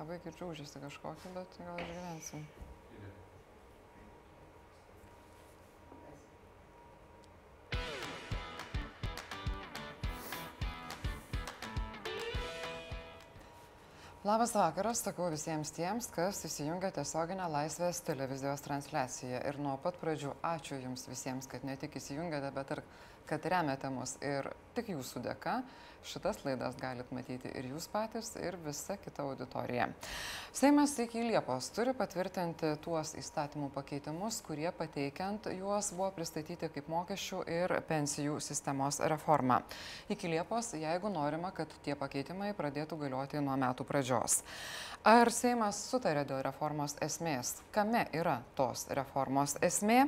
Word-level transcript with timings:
Labai 0.00 0.16
girdžiu 0.24 0.46
užėsti 0.48 0.80
kažkokį, 0.80 1.30
bet 1.34 1.56
gal 1.60 1.80
išgyvensim. 1.84 2.44
Labas 14.24 14.54
vakaras, 14.56 15.02
sakau 15.04 15.28
visiems 15.32 15.74
tiems, 15.76 16.08
kas 16.16 16.40
įsijungia 16.48 16.90
tiesioginę 16.96 17.50
Laisvės 17.52 18.00
televizijos 18.04 18.64
transliaciją. 18.64 19.44
Ir 19.52 19.60
nuo 19.60 19.76
pat 19.84 20.00
pradžių 20.00 20.32
ačiū 20.54 20.80
Jums 20.80 21.04
visiems, 21.12 21.48
kad 21.48 21.64
ne 21.68 21.76
tik 21.80 22.00
įsijungiate, 22.00 22.54
bet 22.56 22.72
ir 22.76 22.82
kad 23.30 23.46
remiate 23.54 23.92
mus. 23.94 24.16
Ir 24.24 24.50
tik 24.74 24.92
Jūsų 24.94 25.22
dėka 25.28 25.60
šitas 26.04 26.44
laidas 26.44 26.76
galit 26.80 27.10
matyti 27.12 27.50
ir 27.58 27.70
jūs 27.72 27.86
patys, 27.92 28.32
ir 28.40 28.56
visa 28.64 28.96
kita 29.00 29.24
auditorija. 29.26 29.88
Seimas 30.52 30.96
iki 31.02 31.22
Liepos 31.26 31.70
turi 31.76 31.92
patvirtinti 31.96 32.72
tuos 32.84 33.12
įstatymų 33.20 33.70
pakeitimus, 33.74 34.40
kurie 34.46 34.70
pateikiant 34.76 35.50
juos 35.54 35.92
buvo 35.96 36.10
pristatyti 36.16 36.70
kaip 36.72 36.88
mokesčių 36.90 37.42
ir 37.52 37.76
pensijų 37.88 38.40
sistemos 38.44 39.00
reforma. 39.12 39.60
Iki 40.10 40.34
Liepos, 40.34 40.74
jeigu 40.80 41.12
norima, 41.12 41.52
kad 41.54 41.72
tie 41.84 41.96
pakeitimai 41.98 42.52
pradėtų 42.58 42.98
galioti 43.04 43.42
nuo 43.44 43.56
metų 43.60 43.86
pradžios. 43.88 44.40
Ar 45.04 45.32
Seimas 45.32 45.84
sutarė 45.90 46.26
dėl 46.28 46.42
reformos 46.44 46.96
esmės? 47.04 47.58
Kame 47.72 48.06
yra 48.16 48.40
tos 48.56 48.88
reformos 48.96 49.56
esmė? 49.64 50.06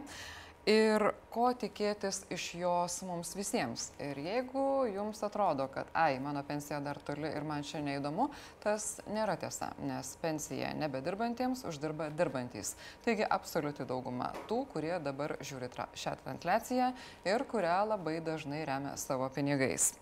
Ir 0.68 1.10
ko 1.32 1.48
tikėtis 1.58 2.22
iš 2.32 2.46
jos 2.60 2.98
mums 3.06 3.32
visiems. 3.34 3.88
Ir 4.02 4.18
jeigu 4.22 4.64
jums 4.92 5.22
atrodo, 5.26 5.66
kad, 5.72 5.88
ai, 5.94 6.20
mano 6.22 6.42
pensija 6.46 6.80
dar 6.84 7.00
toli 7.02 7.30
ir 7.30 7.46
man 7.46 7.64
čia 7.66 7.82
neįdomu, 7.82 8.28
tas 8.62 9.00
nėra 9.10 9.36
tiesa, 9.40 9.72
nes 9.82 10.14
pensija 10.22 10.72
nebedirbantiems 10.78 11.64
uždirba 11.68 12.10
dirbantys. 12.14 12.76
Taigi 13.06 13.26
absoliuti 13.26 13.86
dauguma 13.88 14.30
tų, 14.50 14.62
kurie 14.74 14.94
dabar 15.02 15.36
žiūri 15.42 15.72
šią 15.72 16.14
transliaciją 16.22 16.92
ir 17.26 17.46
kurią 17.50 17.80
labai 17.94 18.20
dažnai 18.22 18.62
remia 18.68 18.94
savo 19.00 19.28
pinigais. 19.34 19.92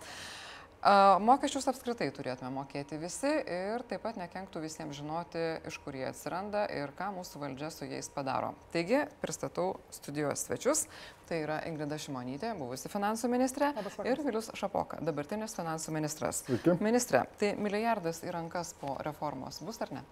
Mokesčius 0.80 1.66
apskritai 1.68 2.06
turėtume 2.16 2.48
mokėti 2.54 2.96
visi 2.96 3.28
ir 3.28 3.82
taip 3.88 4.00
pat 4.00 4.16
nekenktų 4.16 4.62
visiems 4.62 4.96
žinoti, 4.96 5.42
iš 5.68 5.76
kur 5.84 5.92
jie 5.92 6.06
atsiranda 6.08 6.62
ir 6.72 6.94
ką 6.96 7.10
mūsų 7.18 7.42
valdžia 7.42 7.68
su 7.74 7.84
jais 7.84 8.08
padaro. 8.08 8.54
Taigi, 8.72 9.02
pristatau 9.20 9.74
studijos 9.92 10.46
svečius. 10.46 10.86
Tai 11.28 11.42
yra 11.44 11.58
Ingrida 11.68 11.98
Šimonytė, 12.00 12.54
buvusi 12.58 12.88
finansų 12.90 13.28
ministrė, 13.30 13.68
ir 14.08 14.22
Vilius 14.24 14.48
Šapoka, 14.56 14.98
dabartinis 15.04 15.52
finansų 15.54 15.92
ministras. 15.94 16.40
Sveiki. 16.48 16.74
Ministrė, 16.82 17.26
tai 17.38 17.52
milijardas 17.60 18.24
į 18.24 18.32
rankas 18.34 18.72
po 18.80 18.96
reformos 19.04 19.60
bus 19.62 19.78
ar 19.84 19.92
ne? 19.94 20.02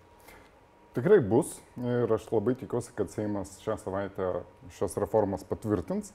Tikrai 0.94 1.19
bus 1.24 1.56
ir 1.80 2.12
aš 2.12 2.28
labai 2.30 2.55
tikiuosi, 2.61 2.92
kad 2.98 3.11
Seimas 3.11 3.56
šią 3.64 3.80
savaitę 3.80 4.28
šios 4.77 5.00
reformas 5.00 5.48
patvirtins. 5.48 6.12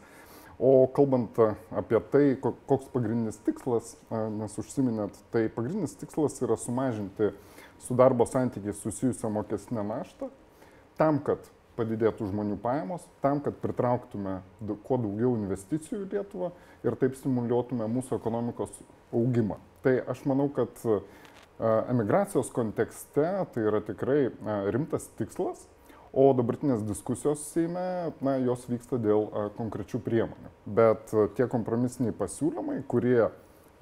O 0.60 0.86
kalbant 0.94 1.40
apie 1.74 2.00
tai, 2.14 2.26
koks 2.42 2.92
pagrindinis 2.94 3.40
tikslas, 3.46 3.96
nes 4.38 4.54
užsiminėt, 4.62 5.18
tai 5.34 5.48
pagrindinis 5.52 5.98
tikslas 5.98 6.38
yra 6.46 6.58
sumažinti 6.62 7.32
su 7.84 7.98
darbo 7.98 8.28
santykiai 8.30 8.76
susijusią 8.78 9.32
mokestinę 9.34 9.84
naštą, 9.88 10.30
tam, 11.00 11.20
kad 11.26 11.42
padidėtų 11.78 12.30
žmonių 12.30 12.60
pajamos, 12.62 13.02
tam, 13.24 13.42
kad 13.42 13.58
pritrauktume 13.64 14.38
kuo 14.86 15.00
daugiau 15.02 15.34
investicijų 15.40 16.04
į 16.04 16.10
Lietuvą 16.12 16.52
ir 16.86 16.98
taip 17.02 17.18
stimuliuotume 17.18 17.88
mūsų 17.90 18.20
ekonomikos 18.22 18.78
augimą. 19.10 19.58
Tai 19.84 19.98
aš 20.14 20.22
manau, 20.30 20.52
kad 20.54 20.70
emigracijos 21.90 22.54
kontekste 22.54 23.26
tai 23.54 23.66
yra 23.66 23.82
tikrai 23.86 24.28
rimtas 24.74 25.10
tikslas 25.18 25.66
O 26.14 26.28
dabartinės 26.38 26.84
diskusijos 26.86 27.42
Seime, 27.50 28.14
na, 28.22 28.36
jos 28.38 28.68
vyksta 28.70 29.00
dėl 29.02 29.26
konkrečių 29.58 29.98
priemonių. 30.06 30.52
Bet 30.78 31.14
tie 31.38 31.48
kompromisiniai 31.50 32.14
pasiūlymai, 32.14 32.84
kurie 32.86 33.32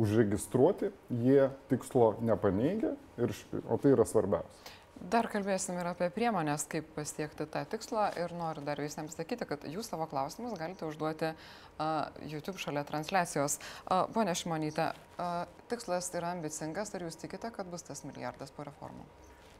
užregistruoti, 0.01 0.93
jie 1.21 1.49
tikslo 1.69 2.13
nepaneigia, 2.23 2.95
ir, 3.19 3.35
o 3.67 3.77
tai 3.81 3.91
yra 3.97 4.07
svarbiausia. 4.07 4.77
Dar 5.01 5.25
kalbėsim 5.33 5.79
ir 5.81 5.87
apie 5.89 6.11
priemonės, 6.13 6.67
kaip 6.69 6.91
pasiekti 6.93 7.47
tą 7.49 7.63
tikslą 7.71 8.11
ir 8.21 8.35
noriu 8.37 8.61
dar 8.65 8.77
visiems 8.77 9.15
sakyti, 9.17 9.47
kad 9.49 9.65
jūs 9.65 9.89
savo 9.89 10.05
klausimus 10.11 10.53
galite 10.59 10.85
užduoti 10.85 11.31
uh, 11.33 12.11
YouTube 12.29 12.61
šalia 12.61 12.83
transliacijos. 12.85 13.57
Uh, 13.57 14.05
Pone 14.13 14.35
Šimonyte, 14.37 14.91
uh, 15.17 15.65
tikslas 15.73 16.11
yra 16.13 16.35
ambicingas, 16.35 16.93
ar 16.93 17.07
jūs 17.07 17.17
tikite, 17.17 17.49
kad 17.55 17.73
bus 17.73 17.87
tas 17.87 18.05
milijardas 18.05 18.53
po 18.53 18.67
reformų? 18.69 19.07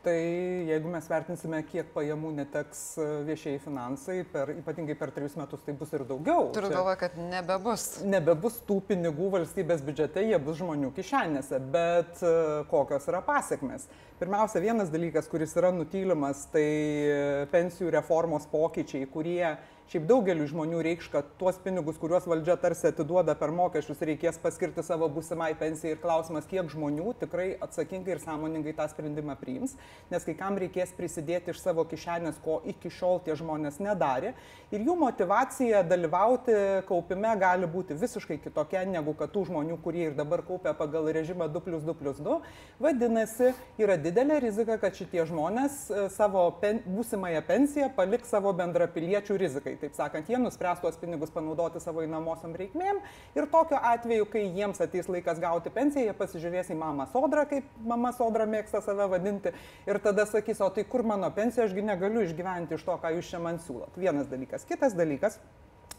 Tai 0.01 0.17
jeigu 0.65 0.89
mes 0.89 1.05
vertinsime, 1.05 1.59
kiek 1.69 1.91
pajamų 1.93 2.31
neteks 2.39 2.79
e, 2.97 3.03
viešieji 3.27 3.59
finansai, 3.61 4.15
per, 4.31 4.49
ypatingai 4.57 4.95
per 4.97 5.11
trejus 5.13 5.35
metus, 5.37 5.61
tai 5.61 5.75
bus 5.77 5.91
ir 5.93 6.01
daugiau. 6.09 6.47
Turiu 6.55 6.71
galvoje, 6.73 6.97
kad 7.03 7.19
nebebus. 7.21 7.83
Nebebus 8.09 8.57
tų 8.65 8.79
pinigų 8.87 9.29
valstybės 9.35 9.83
biudžete, 9.85 10.23
jie 10.25 10.39
bus 10.41 10.57
žmonių 10.57 10.89
kišenėse, 10.95 11.59
bet 11.75 12.23
e, 12.25 12.31
kokios 12.71 13.05
yra 13.13 13.21
pasiekmes. 13.27 13.85
Pirmiausia, 14.17 14.63
vienas 14.65 14.89
dalykas, 14.89 15.29
kuris 15.29 15.53
yra 15.61 15.69
nutylimas, 15.75 16.47
tai 16.49 16.65
e, 16.65 17.21
pensijų 17.53 17.93
reformos 17.93 18.49
pokyčiai, 18.49 19.05
kurie 19.13 19.53
Šiaip 19.91 20.05
daugeliu 20.07 20.45
žmonių 20.47 20.77
reikš, 20.85 21.09
kad 21.11 21.33
tuos 21.35 21.57
pinigus, 21.59 21.97
kuriuos 21.99 22.23
valdžia 22.23 22.53
tarsi 22.55 22.85
atiduoda 22.87 23.33
per 23.35 23.51
mokesčius, 23.51 23.99
reikės 24.07 24.37
paskirti 24.39 24.85
savo 24.87 25.09
būsimai 25.11 25.49
pensijai. 25.59 25.97
Ir 25.97 25.99
klausimas, 25.99 26.45
kiek 26.47 26.69
žmonių 26.71 27.11
tikrai 27.19 27.49
atsakingai 27.59 28.13
ir 28.13 28.21
sąmoningai 28.23 28.71
tą 28.77 28.85
sprendimą 28.87 29.35
priims, 29.41 29.73
nes 30.07 30.23
kai 30.23 30.37
kam 30.39 30.55
reikės 30.63 30.93
prisidėti 30.95 31.51
iš 31.51 31.59
savo 31.59 31.83
kišenės, 31.91 32.37
ko 32.39 32.61
iki 32.71 32.87
šiol 32.87 33.19
tie 33.25 33.35
žmonės 33.35 33.81
nedarė. 33.83 34.31
Ir 34.71 34.85
jų 34.87 34.95
motivacija 35.01 35.83
dalyvauti 35.83 36.55
kaupime 36.87 37.35
gali 37.43 37.67
būti 37.67 37.99
visiškai 37.99 38.39
kitokia 38.45 38.85
negu 38.87 39.11
kad 39.19 39.35
tų 39.35 39.43
žmonių, 39.51 39.75
kurie 39.83 40.07
ir 40.07 40.15
dabar 40.15 40.45
kaupia 40.47 40.71
pagal 40.71 41.11
režimą 41.11 41.49
2 41.51 41.63
plus 41.67 41.83
2 41.83 41.97
plus 41.99 42.23
2. 42.23 42.37
Vadinasi, 42.79 43.51
yra 43.75 43.99
didelė 43.99 44.39
rizika, 44.47 44.79
kad 44.79 44.95
šitie 44.95 45.27
žmonės 45.27 45.83
e, 45.91 46.07
savo 46.15 46.47
pen, 46.63 46.79
būsimąją 46.87 47.43
pensiją 47.51 47.91
paliks 47.99 48.31
savo 48.31 48.55
bendrapiliečių 48.55 49.41
rizikai 49.43 49.80
taip 49.81 49.95
sakant, 49.97 50.29
jie 50.29 50.39
nuspręs 50.41 50.81
tuos 50.83 50.99
pinigus 51.01 51.33
panaudoti 51.33 51.81
savo 51.83 52.03
įnamosiam 52.05 52.53
reikmėm 52.57 53.01
ir 53.37 53.47
tokiu 53.51 53.79
atveju, 53.79 54.27
kai 54.31 54.45
jiems 54.45 54.81
ateis 54.83 55.09
laikas 55.11 55.41
gauti 55.41 55.73
pensiją, 55.73 56.07
jie 56.09 56.15
pasižiūrės 56.17 56.71
į 56.73 56.77
mamą 56.79 57.07
sodrą, 57.13 57.47
kaip 57.49 57.67
mama 57.87 58.13
sodra 58.17 58.47
mėgsta 58.49 58.83
save 58.85 59.09
vadinti, 59.11 59.53
ir 59.89 60.01
tada 60.03 60.27
sakys, 60.29 60.61
o 60.61 60.69
tai 60.73 60.85
kur 60.87 61.05
mano 61.07 61.31
pensija, 61.35 61.65
ašgi 61.67 61.85
negaliu 61.85 62.25
išgyventi 62.27 62.77
iš 62.77 62.87
to, 62.87 62.97
ką 63.01 63.15
jūs 63.17 63.33
čia 63.33 63.41
man 63.43 63.59
siūlot. 63.63 63.97
Vienas 63.99 64.29
dalykas. 64.31 64.65
Kitas 64.69 64.95
dalykas, 64.97 65.39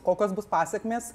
kokios 0.06 0.34
bus 0.36 0.48
pasiekmes 0.50 1.12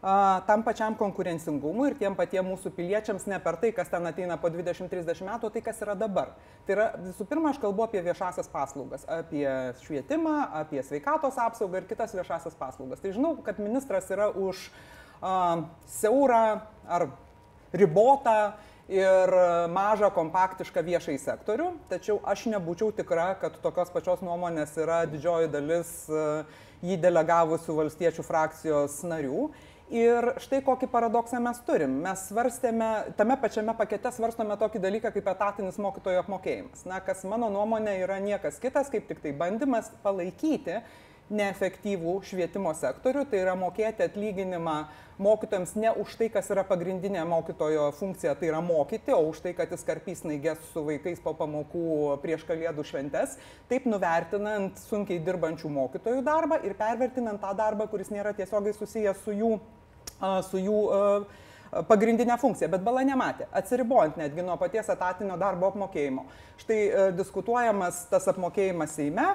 tam 0.00 0.62
pačiam 0.66 0.94
konkurencingumui 0.98 1.88
ir 1.90 1.96
tiem 2.00 2.16
patiem 2.18 2.46
mūsų 2.46 2.72
piliečiams 2.76 3.26
ne 3.30 3.38
per 3.42 3.56
tai, 3.62 3.72
kas 3.76 3.88
ten 3.92 4.06
ateina 4.06 4.36
po 4.40 4.50
20-30 4.52 5.24
metų, 5.26 5.50
tai 5.54 5.62
kas 5.64 5.80
yra 5.82 5.96
dabar. 5.98 6.34
Tai 6.66 6.76
yra 6.76 6.90
visų 7.00 7.26
pirma, 7.30 7.50
aš 7.54 7.62
kalbu 7.62 7.86
apie 7.86 8.02
viešasias 8.04 8.50
paslaugas, 8.52 9.06
apie 9.08 9.46
švietimą, 9.84 10.36
apie 10.62 10.84
sveikatos 10.84 11.40
apsaugą 11.42 11.82
ir 11.82 11.88
kitas 11.90 12.14
viešasias 12.14 12.58
paslaugas. 12.58 13.02
Tai 13.02 13.14
žinau, 13.16 13.34
kad 13.46 13.58
ministras 13.62 14.10
yra 14.14 14.28
už 14.30 14.68
uh, 14.68 14.96
siaurą 15.86 16.60
ar 16.88 17.08
ribotą 17.72 18.52
ir 18.88 19.32
mažą 19.72 20.12
kompaktišką 20.14 20.82
viešai 20.86 21.16
sektorių, 21.18 21.72
tačiau 21.90 22.20
aš 22.22 22.46
nebūčiau 22.52 22.92
tikra, 22.94 23.34
kad 23.40 23.56
tokios 23.62 23.90
pačios 23.90 24.22
nuomonės 24.22 24.76
yra 24.78 25.04
didžioji 25.10 25.50
dalis 25.50 25.90
jį 26.86 26.98
delegavusių 27.02 27.80
valstiečių 27.80 28.22
frakcijos 28.26 29.00
narių. 29.02 29.48
Ir 29.86 30.32
štai 30.42 30.64
kokį 30.66 30.88
paradoksą 30.90 31.38
mes 31.38 31.60
turim. 31.62 32.00
Mes 32.02 32.24
svarstėme, 32.26 33.14
tame 33.14 33.36
pačiame 33.38 33.70
pakete 33.78 34.10
svarstome 34.10 34.56
tokį 34.58 34.80
dalyką 34.82 35.12
kaip 35.14 35.28
etatinis 35.30 35.78
mokytojo 35.78 36.24
apmokėjimas. 36.24 36.82
Na, 36.90 36.98
kas 36.98 37.22
mano 37.22 37.46
nuomonė 37.54 38.00
yra 38.02 38.18
niekas 38.18 38.58
kitas, 38.58 38.90
kaip 38.90 39.06
tik 39.06 39.22
tai 39.22 39.30
bandymas 39.30 39.92
palaikyti 40.02 40.80
neefektyvų 41.30 42.16
švietimo 42.26 42.70
sektorių, 42.78 43.24
tai 43.30 43.40
yra 43.42 43.54
mokėti 43.58 44.04
atlyginimą 44.06 44.76
mokytojams 45.22 45.72
ne 45.78 45.90
už 46.02 46.14
tai, 46.20 46.28
kas 46.30 46.50
yra 46.54 46.62
pagrindinė 46.66 47.24
mokytojo 47.26 47.88
funkcija, 47.98 48.34
tai 48.38 48.50
yra 48.50 48.60
mokyti, 48.62 49.14
o 49.14 49.22
už 49.30 49.40
tai, 49.42 49.54
kad 49.58 49.72
jis 49.74 49.82
karpys 49.86 50.22
naigės 50.26 50.60
su 50.72 50.84
vaikais 50.86 51.22
po 51.24 51.34
pamokų 51.38 52.18
prieš 52.22 52.44
kalėdų 52.46 52.84
šventes, 52.86 53.38
taip 53.70 53.88
nuvertinant 53.90 54.78
sunkiai 54.86 55.22
dirbančių 55.26 55.72
mokytojų 55.78 56.22
darbą 56.26 56.60
ir 56.66 56.76
pervertinant 56.78 57.42
tą 57.42 57.54
darbą, 57.58 57.88
kuris 57.90 58.12
nėra 58.14 58.34
tiesiogiai 58.36 58.76
susijęs 58.76 59.24
su 59.24 59.34
jų, 59.34 59.56
su 60.46 60.60
jų 60.60 60.78
pagrindinę 61.88 62.38
funkciją, 62.40 62.70
bet 62.72 62.84
bala 62.86 63.02
nematė, 63.04 63.48
atsiribojant 63.52 64.16
netgi 64.20 64.44
nuo 64.46 64.54
paties 64.60 64.88
etatinio 64.94 65.36
darbo 65.40 65.68
apmokėjimo. 65.72 66.24
Štai 66.62 67.12
diskutuojamas 67.18 68.06
tas 68.12 68.28
apmokėjimas 68.32 68.94
Seime, 68.96 69.26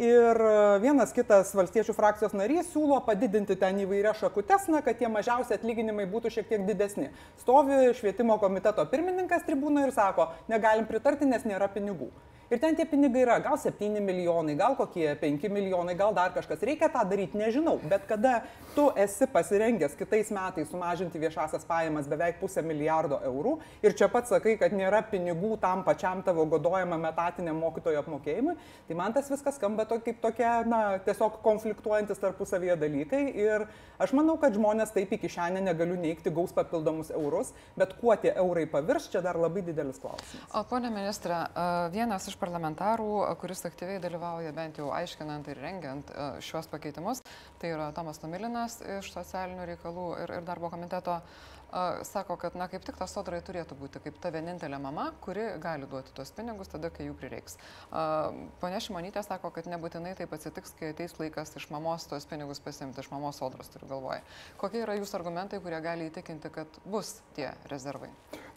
Ir 0.00 0.38
vienas 0.80 1.10
kitas 1.12 1.50
valstiečių 1.52 1.92
frakcijos 1.92 2.32
narys 2.32 2.70
siūlo 2.72 2.96
padidinti 3.04 3.52
ten 3.60 3.82
įvairias 3.82 4.22
šakutes, 4.22 4.64
na, 4.72 4.80
kad 4.86 4.96
tie 4.96 5.10
mažiausi 5.12 5.52
atlyginimai 5.52 6.06
būtų 6.08 6.32
šiek 6.38 6.48
tiek 6.48 6.64
didesni. 6.64 7.10
Stovi 7.42 7.82
švietimo 7.98 8.38
komiteto 8.40 8.86
pirmininkas 8.88 9.44
tribūnoje 9.44 9.90
ir 9.90 9.92
sako, 9.92 10.30
negalim 10.48 10.88
pritarti, 10.88 11.28
nes 11.28 11.44
nėra 11.44 11.68
pinigų. 11.74 12.08
Ir 12.50 12.58
ten 12.58 12.74
tie 12.74 12.82
pinigai 12.82 13.20
yra, 13.22 13.36
gal 13.38 13.54
7 13.62 14.00
milijonai, 14.02 14.56
gal 14.58 14.72
kokie 14.74 15.12
5 15.20 15.44
milijonai, 15.54 15.92
gal 15.94 16.10
dar 16.10 16.32
kažkas. 16.34 16.64
Reikia 16.66 16.88
tą 16.90 17.04
daryti, 17.06 17.38
nežinau. 17.38 17.76
Bet 17.86 18.08
kada 18.08 18.40
tu 18.74 18.88
esi 18.98 19.28
pasirengęs 19.30 19.94
kitais 19.94 20.32
metais 20.34 20.66
sumažinti 20.66 21.20
viešasias 21.22 21.62
pajamas 21.68 22.08
beveik 22.10 22.40
pusę 22.40 22.64
milijardo 22.66 23.20
eurų 23.28 23.52
ir 23.86 23.94
čia 23.94 24.08
pats 24.10 24.34
sakai, 24.34 24.56
kad 24.58 24.74
nėra 24.74 24.98
pinigų 25.12 25.60
tam 25.62 25.84
pačiam 25.86 26.24
tavo 26.26 26.42
godojamam 26.50 27.06
etatiniam 27.12 27.62
mokytojo 27.62 28.02
apmokėjimui, 28.02 28.56
tai 28.88 28.98
man 28.98 29.14
tas 29.14 29.30
viskas 29.30 29.54
skamba 29.54 29.86
to, 29.90 29.98
kaip 30.04 30.20
tokie, 30.22 30.48
na, 30.70 30.80
tiesiog 31.04 31.40
konfliktuojantis 31.44 32.20
tarpusavyje 32.22 32.76
dalykai. 32.80 33.22
Ir 33.42 33.66
aš 34.00 34.14
manau, 34.16 34.36
kad 34.40 34.54
žmonės 34.56 34.94
taip 34.94 35.12
iki 35.16 35.30
šiandien 35.32 35.66
negaliu 35.68 35.98
neikti, 36.00 36.32
gaus 36.34 36.54
papildomus 36.56 37.12
eurus, 37.14 37.52
bet 37.80 37.96
kuo 38.00 38.14
tie 38.20 38.32
eurai 38.40 38.66
pavirs, 38.70 39.10
čia 39.12 39.22
dar 39.24 39.38
labai 39.40 39.64
didelis 39.66 40.00
klausimas. 40.02 40.48
O 40.56 40.64
ponė 40.70 40.92
ministrė, 40.94 41.42
vienas 41.94 42.28
iš 42.30 42.38
parlamentarų, 42.40 43.10
kuris 43.42 43.64
aktyviai 43.68 44.00
dalyvauja 44.02 44.54
bent 44.56 44.80
jau 44.80 44.90
aiškinant 44.96 45.50
ir 45.50 45.60
rengiant 45.60 46.14
šios 46.44 46.70
pakeitimus, 46.70 47.24
tai 47.60 47.74
yra 47.74 47.90
Tomas 47.96 48.22
Tomilinas 48.22 48.80
iš 48.98 49.12
socialinių 49.14 49.72
reikalų 49.74 50.10
ir, 50.24 50.36
ir 50.38 50.46
darbo 50.46 50.70
komiteto 50.72 51.20
sako, 52.02 52.36
kad 52.36 52.56
na, 52.56 52.66
kaip 52.68 52.84
tik 52.86 52.98
ta 52.98 53.06
sodrai 53.10 53.40
turėtų 53.44 53.76
būti 53.78 54.02
kaip 54.02 54.18
ta 54.22 54.32
vienintelė 54.34 54.80
mama, 54.82 55.10
kuri 55.24 55.46
gali 55.62 55.88
duoti 55.90 56.12
tuos 56.16 56.32
pinigus 56.34 56.70
tada, 56.72 56.90
kai 56.90 57.06
jų 57.08 57.14
prireiks. 57.18 57.56
Pone 58.62 58.80
Šimonytė 58.82 59.22
sako, 59.26 59.52
kad 59.54 59.68
nebūtinai 59.70 60.16
taip 60.18 60.34
atsitiks, 60.36 60.74
kai 60.78 60.92
ateis 60.94 61.16
laikas 61.20 61.54
iš 61.58 61.68
mamos 61.70 62.06
tuos 62.10 62.26
pinigus 62.30 62.62
pasimti, 62.64 63.02
iš 63.02 63.10
mamos 63.12 63.40
sodros 63.40 63.70
turiu 63.72 63.90
galvoje. 63.90 64.22
Kokie 64.60 64.82
yra 64.84 64.98
jūsų 64.98 65.18
argumentai, 65.20 65.62
kurie 65.62 65.80
gali 65.84 66.10
įtikinti, 66.10 66.52
kad 66.54 66.80
bus 66.84 67.20
tie 67.38 67.52
rezervai? 67.70 68.10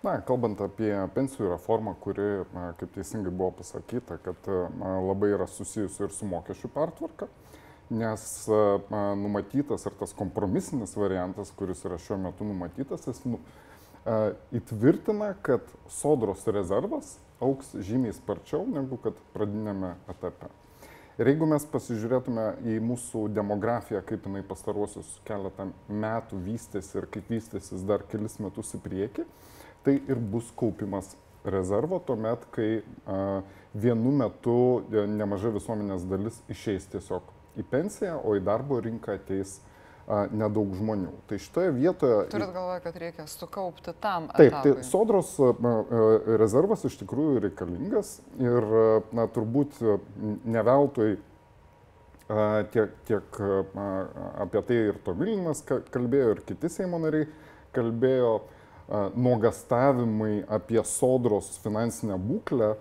Na, 0.04 0.18
kalbant 0.26 0.60
apie 0.66 0.92
pensijų 1.16 1.54
reformą, 1.54 1.94
kuri, 2.04 2.44
kaip 2.80 2.92
teisingai 2.98 3.32
buvo 3.32 3.54
pasakyta, 3.62 4.18
kad 4.26 4.50
labai 4.82 5.32
yra 5.38 5.48
susijusi 5.48 6.04
ir 6.04 6.12
su 6.12 6.28
mokesčių 6.28 6.72
pertvarka, 6.74 7.30
nes 7.90 8.24
numatytas 9.20 9.86
ir 9.88 9.98
tas 10.00 10.16
kompromisinis 10.18 10.96
variantas, 10.98 11.52
kuris 11.58 11.84
yra 11.88 12.00
šiuo 12.02 12.20
metu 12.28 12.48
numatytas, 12.48 13.08
jis 13.10 13.22
nu, 13.28 13.40
įtvirtina, 14.56 15.34
kad 15.46 15.68
sodros 15.92 16.44
rezervas 16.48 17.18
auks 17.44 17.74
žymiai 17.84 18.16
sparčiau 18.16 18.66
negu 18.68 19.00
kad 19.04 19.18
pradinėme 19.36 19.96
etape. 20.12 20.52
Ir 21.22 21.30
jeigu 21.30 21.46
mes 21.46 21.66
pasižiūrėtume 21.70 22.46
į 22.74 22.80
mūsų 22.82 23.28
demografiją, 23.36 24.00
kaip 24.08 24.24
jinai 24.26 24.42
pastaruosius 24.50 25.12
keletą 25.28 25.68
metų 25.88 26.40
vystėsi 26.42 26.98
ir 26.98 27.06
kaip 27.14 27.30
vystysis 27.30 27.84
dar 27.86 28.02
kelis 28.10 28.40
metus 28.42 28.74
į 28.74 28.80
priekį, 28.82 29.28
tai 29.86 30.00
ir 30.10 30.24
bus 30.34 30.50
kaupimas 30.58 31.12
rezervo 31.46 32.00
tuomet, 32.08 32.48
kai 32.56 32.82
a, 33.06 33.44
vienu 33.78 34.16
metu 34.16 34.58
e, 34.90 35.06
nemaža 35.10 35.52
visuomenės 35.54 36.08
dalis 36.10 36.40
išeis 36.50 36.88
tiesiog 36.90 37.33
į 37.60 37.66
pensiją, 37.70 38.18
o 38.24 38.36
į 38.38 38.44
darbo 38.46 38.80
rinką 38.84 39.18
ateis 39.20 39.60
nedaug 40.36 40.74
žmonių. 40.76 41.14
Tai 41.30 41.38
šitoje 41.40 41.72
vietoje... 41.78 42.16
Turit 42.34 42.50
galvoje, 42.52 42.80
kad 42.84 42.98
reikia 43.00 43.26
sukaupti 43.32 43.94
tam. 44.04 44.28
Taip, 44.36 44.50
etapui. 44.50 44.74
tai 44.76 44.88
sodros 44.88 45.32
rezervas 46.42 46.84
iš 46.90 46.98
tikrųjų 47.00 47.46
reikalingas 47.46 48.18
ir 48.42 48.68
na, 49.16 49.30
turbūt 49.32 49.80
neveltui 50.44 51.16
tiek, 52.74 52.98
tiek 53.08 53.40
apie 54.44 54.64
tai 54.68 54.82
ir 54.90 55.00
Tomilinas 55.06 55.64
kalbėjo, 55.68 56.36
ir 56.36 56.44
kiti 56.52 56.72
Seimo 56.72 57.00
nariai 57.00 57.30
kalbėjo 57.76 58.42
nuogastavimai 59.16 60.44
apie 60.52 60.82
sodros 60.88 61.54
finansinę 61.64 62.18
būklę, 62.20 62.74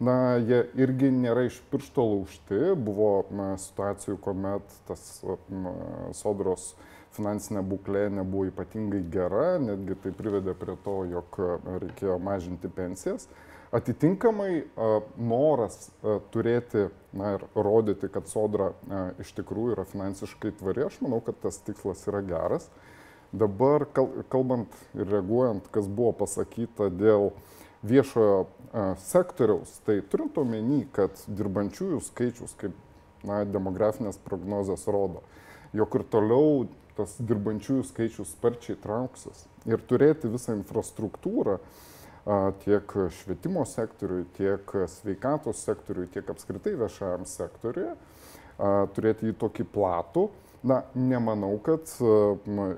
na, 0.00 0.36
jie 0.36 0.62
irgi 0.76 1.10
nėra 1.14 1.46
iš 1.48 1.60
piršto 1.70 2.04
laužti. 2.04 2.60
Buvo 2.76 3.24
na, 3.34 3.54
situacijų, 3.60 4.18
kuomet 4.22 4.76
tas 4.88 5.06
na, 5.48 5.72
sodros 6.16 6.74
finansinė 7.16 7.62
būklė 7.64 8.06
nebuvo 8.12 8.50
ypatingai 8.50 9.00
gera, 9.12 9.56
netgi 9.62 9.96
tai 10.04 10.12
privedė 10.16 10.52
prie 10.58 10.76
to, 10.84 10.96
jog 11.14 11.38
reikėjo 11.80 12.18
mažinti 12.20 12.68
pensijas. 12.68 13.28
Atitinkamai 13.74 14.66
noras 15.18 15.88
turėti 16.32 16.86
na, 17.16 17.32
ir 17.36 17.46
rodyti, 17.56 18.08
kad 18.12 18.28
sodra 18.30 18.70
iš 19.22 19.32
tikrųjų 19.40 19.74
yra 19.74 19.86
finansiškai 19.88 20.52
tvari, 20.60 20.84
aš 20.86 21.00
manau, 21.02 21.18
kad 21.24 21.40
tas 21.42 21.58
tikslas 21.66 22.04
yra 22.08 22.22
geras. 22.24 22.68
Dabar, 23.36 23.88
kalbant 24.30 24.72
ir 24.94 25.08
reaguojant, 25.10 25.66
kas 25.74 25.88
buvo 25.90 26.12
pasakyta 26.20 26.92
dėl 26.94 27.32
viešojo 27.86 28.46
sektoriaus, 29.06 29.78
tai 29.86 30.00
turint 30.10 30.36
omeny, 30.40 30.84
kad 30.92 31.16
dirbančiųjų 31.28 32.00
skaičius, 32.04 32.54
kaip 32.60 32.74
na, 33.26 33.42
demografinės 33.48 34.18
prognozijas 34.26 34.86
rodo, 34.92 35.22
jog 35.76 35.96
ir 35.98 36.06
toliau 36.12 36.66
tas 36.96 37.16
dirbančiųjų 37.20 37.84
skaičius 37.88 38.32
sparčiai 38.36 38.78
trauksis 38.80 39.44
ir 39.68 39.82
turėti 39.88 40.30
visą 40.32 40.54
infrastruktūrą 40.56 41.58
tiek 42.64 42.92
švietimo 43.20 43.62
sektoriui, 43.68 44.24
tiek 44.34 44.72
sveikatos 44.90 45.60
sektoriui, 45.62 46.08
tiek 46.10 46.30
apskritai 46.32 46.72
viešajam 46.80 47.22
sektoriui, 47.30 47.92
turėti 48.96 49.28
jį 49.28 49.36
tokį 49.44 49.66
platų, 49.70 50.24
Na, 50.66 50.80
nemanau, 50.98 51.52
kad 51.62 51.86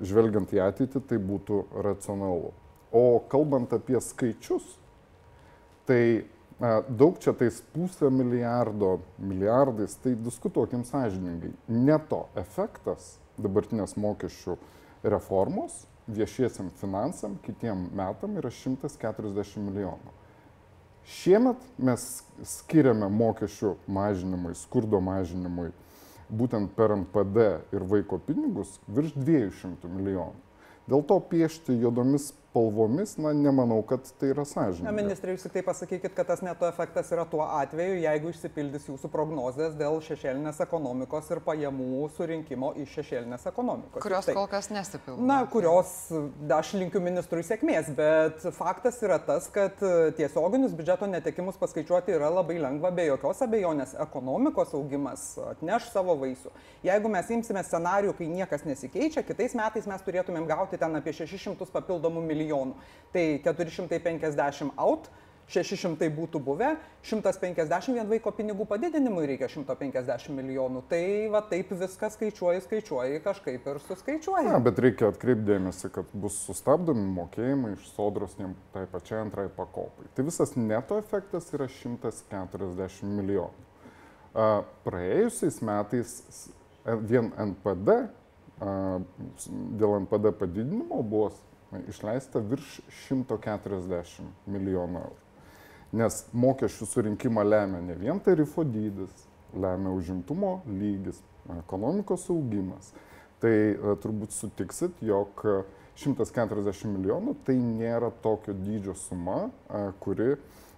žvelgiant 0.04 0.50
į 0.52 0.60
ateitį 0.60 1.00
tai 1.08 1.18
būtų 1.24 1.62
racionalu. 1.86 2.50
O 2.92 3.04
kalbant 3.32 3.72
apie 3.72 3.96
skaičius, 4.02 4.66
tai 5.88 6.02
daug 6.88 7.18
čia 7.22 7.32
tais 7.38 7.60
pusę 7.72 8.10
milijardo, 8.10 8.98
milijardais, 9.18 9.94
tai 10.02 10.16
diskutuokim 10.18 10.84
sąžiningai. 10.84 11.52
Neto 11.68 12.26
efektas 12.36 13.16
dabartinės 13.38 13.94
mokesčių 13.96 14.58
reformos 15.06 15.84
viešiesiam 16.08 16.70
finansam 16.80 17.36
kitiem 17.44 17.88
metam 17.96 18.36
yra 18.40 18.50
140 18.50 19.62
milijonų. 19.68 20.16
Šiemet 21.08 21.62
mes 21.80 22.02
skiriame 22.44 23.08
mokesčių 23.08 23.76
mažinimui, 23.86 24.56
skurdo 24.58 25.00
mažinimui 25.00 25.70
būtent 26.28 26.74
per 26.76 26.92
NPD 26.92 27.46
ir 27.72 27.86
vaiko 27.88 28.18
pinigus 28.20 28.74
virš 28.92 29.14
200 29.16 29.88
milijonų. 29.88 30.36
Dėl 30.88 31.04
to 31.08 31.16
piešti 31.30 31.76
juodomis 31.80 32.32
spalvomis, 32.50 33.16
na, 33.16 33.32
nemanau, 33.32 33.82
kad 33.82 34.00
tai 34.18 34.30
yra 34.32 34.44
sąžininga. 34.48 34.92
Ministrai, 34.96 35.34
jūs 35.34 35.44
tik 35.44 35.52
tai 35.58 35.62
pasakykit, 35.66 36.12
kad 36.16 36.28
tas 36.30 36.40
neto 36.44 36.66
efektas 36.68 37.10
yra 37.12 37.26
tuo 37.28 37.42
atveju, 37.44 37.98
jeigu 38.00 38.32
išsipildys 38.32 38.88
jūsų 38.88 39.10
prognozijas 39.12 39.76
dėl 39.78 40.00
šešėlinės 40.04 40.60
ekonomikos 40.64 41.28
ir 41.34 41.42
pajamų 41.44 42.08
surinkimo 42.16 42.72
iš 42.80 42.94
šešėlinės 42.98 43.44
ekonomikos. 43.50 44.02
Kurios 44.02 44.28
tai, 44.28 44.36
kol 44.38 44.48
kas 44.50 44.70
nesipildo. 44.72 45.24
Na, 45.28 45.42
kurios, 45.50 45.92
aš 46.56 46.72
linkiu 46.78 47.02
ministrui 47.04 47.44
sėkmės, 47.44 47.92
bet 47.98 48.48
faktas 48.56 49.00
yra 49.04 49.20
tas, 49.20 49.50
kad 49.52 49.76
tiesioginius 50.16 50.76
biudžeto 50.78 51.08
netekimus 51.10 51.60
paskaičiuoti 51.60 52.16
yra 52.16 52.32
labai 52.32 52.58
lengva, 52.62 52.92
be 52.96 53.10
jokios 53.10 53.44
abejonės 53.44 53.94
ekonomikos 54.06 54.72
augimas 54.78 55.28
atneš 55.52 55.90
savo 55.92 56.16
vaisių. 56.24 56.54
Jeigu 56.86 57.12
mes 57.12 57.30
imsime 57.34 57.62
scenarių, 57.66 58.16
kai 58.16 58.30
niekas 58.32 58.64
nesikeičia, 58.64 59.26
kitais 59.26 59.56
metais 59.58 59.86
mes 59.90 60.04
turėtumėm 60.06 60.48
gauti 60.48 60.80
ten 60.80 60.96
apie 60.96 61.12
600 61.12 61.68
papildomų 61.74 62.22
milijonų 62.24 62.37
milijonų. 62.38 62.78
Tai 63.14 63.28
450 63.44 64.76
out, 64.78 65.10
600 65.48 66.10
būtų 66.12 66.42
buvę, 66.44 66.74
150 67.08 67.94
vien 67.96 68.04
vaiko 68.10 68.28
pinigų 68.36 68.66
padidinimui 68.68 69.22
reikia 69.30 69.48
150 69.48 70.28
milijonų. 70.36 70.82
Tai 70.90 71.00
va 71.32 71.40
taip 71.48 71.72
viską 71.72 72.10
skaičiuoji, 72.12 72.60
skaičiuoji, 72.66 73.22
kažkaip 73.24 73.70
ir 73.72 73.80
suskaičiuoji. 73.86 74.50
Na, 74.50 74.60
bet 74.60 74.82
reikia 74.84 75.08
atkreipdėmėsi, 75.08 75.88
kad 75.94 76.12
bus 76.12 76.36
sustabdomi 76.44 77.06
mokėjimai 77.16 77.72
iš 77.78 77.88
sodros 77.94 78.36
tai 78.74 78.84
pačiai 78.92 79.22
antrai 79.22 79.48
pakopai. 79.48 80.10
Tai 80.12 80.28
visas 80.28 80.52
neto 80.60 81.00
efektas 81.00 81.48
yra 81.56 81.64
140 81.78 83.08
milijonų. 83.16 83.64
Praėjusiais 84.84 85.62
metais 85.64 86.12
vien 87.08 87.32
NPD, 87.48 88.02
dėl 89.80 90.00
NPD 90.04 90.36
padidinimo 90.36 91.00
buvo 91.00 91.32
išleista 91.88 92.40
virš 92.40 92.78
140 93.08 94.48
milijonų 94.48 95.02
eurų. 95.02 95.24
Nes 95.98 96.20
mokesčių 96.36 96.86
surinkimą 96.88 97.44
lemia 97.46 97.80
ne 97.80 97.96
vien 97.96 98.20
tarifo 98.20 98.64
dydis, 98.64 99.24
lemia 99.56 99.92
užimtumo 99.96 100.58
lygis, 100.68 101.20
ekonomikos 101.62 102.28
augimas. 102.32 102.92
Tai 103.40 103.52
e, 103.52 103.94
turbūt 104.02 104.34
sutiksit, 104.34 104.98
jog 105.04 105.44
140 105.98 106.90
milijonų 106.92 107.36
tai 107.46 107.56
nėra 107.62 108.10
tokio 108.24 108.52
dydžio 108.56 108.96
suma, 108.98 109.46
e, 109.48 109.84
kuri 110.02 110.34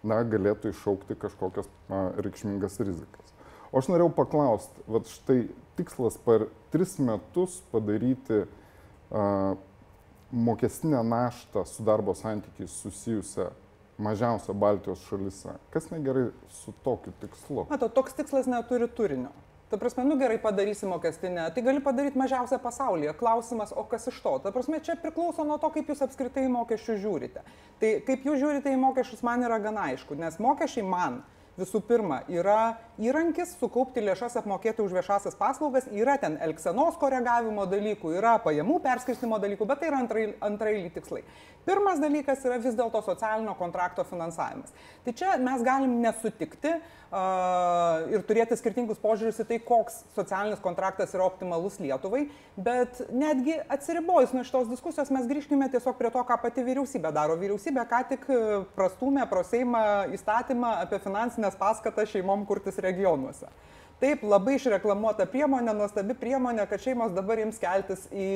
na, 0.07 0.21
galėtų 0.25 0.75
iššaukti 0.75 1.17
kažkokias 1.21 1.69
a, 1.89 2.05
reikšmingas 2.25 2.79
rizikas. 2.85 3.35
O 3.71 3.81
aš 3.81 3.91
norėjau 3.91 4.13
paklausti, 4.17 4.85
va 4.91 5.03
štai 5.07 5.41
tikslas 5.79 6.17
per 6.25 6.49
tris 6.73 6.97
metus 7.03 7.61
padaryti 7.73 8.45
mokestinę 10.33 11.03
naštą 11.03 11.65
su 11.65 11.83
darbo 11.83 12.15
santykiais 12.15 12.71
susijusią 12.71 13.51
mažiausia 13.99 14.53
Baltijos 14.53 15.03
šalise. 15.09 15.55
Kas 15.71 15.91
negerai 15.91 16.31
su 16.49 16.73
tokiu 16.85 17.13
tikslu? 17.21 17.67
Mato, 17.71 17.89
toks 17.89 18.17
tikslas 18.17 18.47
neturi 18.47 18.89
turinio. 18.89 19.33
Ta 19.71 19.79
prasme, 19.79 20.05
nu 20.05 20.17
gerai 20.19 20.39
padarysi 20.43 20.87
mokestinę, 20.87 21.45
tai 21.55 21.63
gali 21.63 21.81
padaryti 21.81 22.19
mažiausią 22.19 22.59
pasaulyje. 22.59 23.13
Klausimas, 23.15 23.71
o 23.77 23.85
kas 23.87 24.09
iš 24.11 24.17
to? 24.23 24.33
Ta 24.43 24.51
prasme, 24.51 24.81
čia 24.83 24.97
priklauso 24.99 25.45
nuo 25.47 25.61
to, 25.63 25.71
kaip 25.71 25.93
jūs 25.93 26.03
apskritai 26.03 26.49
į 26.49 26.51
mokesčius 26.57 26.99
žiūrite. 27.05 27.45
Tai 27.79 27.91
kaip 28.09 28.27
jūs 28.27 28.41
žiūrite 28.43 28.73
į 28.75 28.81
mokesčius, 28.81 29.23
man 29.23 29.47
yra 29.47 29.61
gana 29.63 29.93
aišku, 29.93 30.19
nes 30.19 30.41
mokesčiai 30.43 30.83
man 30.87 31.21
visų 31.61 31.85
pirma 31.87 32.25
yra 32.27 32.81
įrankis 33.01 33.55
sukaupti 33.61 34.03
lėšas 34.05 34.37
apmokėti 34.41 34.85
už 34.85 34.93
viešasias 34.99 35.37
paslaugas, 35.39 35.89
yra 35.91 36.17
ten 36.21 36.37
elgsenos 36.45 36.99
koregavimo 37.01 37.65
dalykų, 37.71 38.13
yra 38.19 38.37
pajamų 38.45 38.81
perskirstimo 38.85 39.41
dalykų, 39.43 39.69
bet 39.71 39.83
tai 39.83 39.91
yra 39.91 40.03
antrailiai 40.51 40.93
tikslai. 40.95 41.25
Pirmas 41.67 42.01
dalykas 42.01 42.45
yra 42.49 42.57
vis 42.61 42.77
dėlto 42.77 43.03
socialinio 43.05 43.53
kontrakto 43.59 44.05
finansavimas. 44.09 44.73
Tai 45.05 45.13
čia 45.17 45.35
mes 45.41 45.65
galim 45.65 45.99
nesutikti 46.01 46.73
uh, 46.77 48.09
ir 48.09 48.25
turėti 48.29 48.57
skirtingus 48.57 49.01
požiūrius 49.03 49.43
į 49.45 49.47
tai, 49.49 49.59
koks 49.65 50.01
socialinis 50.17 50.63
kontraktas 50.65 51.13
yra 51.17 51.27
optimalus 51.29 51.77
Lietuvai, 51.81 52.27
bet 52.57 53.03
netgi 53.13 53.59
atsiribojus 53.73 54.33
nuo 54.37 54.45
šitos 54.49 54.71
diskusijos 54.73 55.13
mes 55.13 55.29
grįžkime 55.29 55.69
tiesiog 55.73 55.99
prie 56.01 56.13
to, 56.13 56.25
ką 56.27 56.39
pati 56.43 56.65
vyriausybė 56.65 57.13
daro. 57.17 57.37
Vyriausybė 57.41 57.87
ką 57.93 58.03
tik 58.15 58.27
prastumė 58.77 59.29
pro 59.31 59.45
Seimą 59.47 59.85
įstatymą 60.17 60.75
apie 60.87 61.01
finansinės 61.05 61.61
paskatas 61.61 62.13
šeimom 62.13 62.47
kurtis 62.49 62.81
regionuose. 62.81 62.90
Taip, 64.01 64.23
labai 64.25 64.55
išreklamuota 64.57 65.27
priemonė, 65.29 65.75
nuostabi 65.77 66.15
priemonė, 66.17 66.65
kad 66.71 66.81
šeimos 66.81 67.13
dabar 67.13 67.43
jums 67.43 67.59
keltis 67.61 68.07
į 68.09 68.29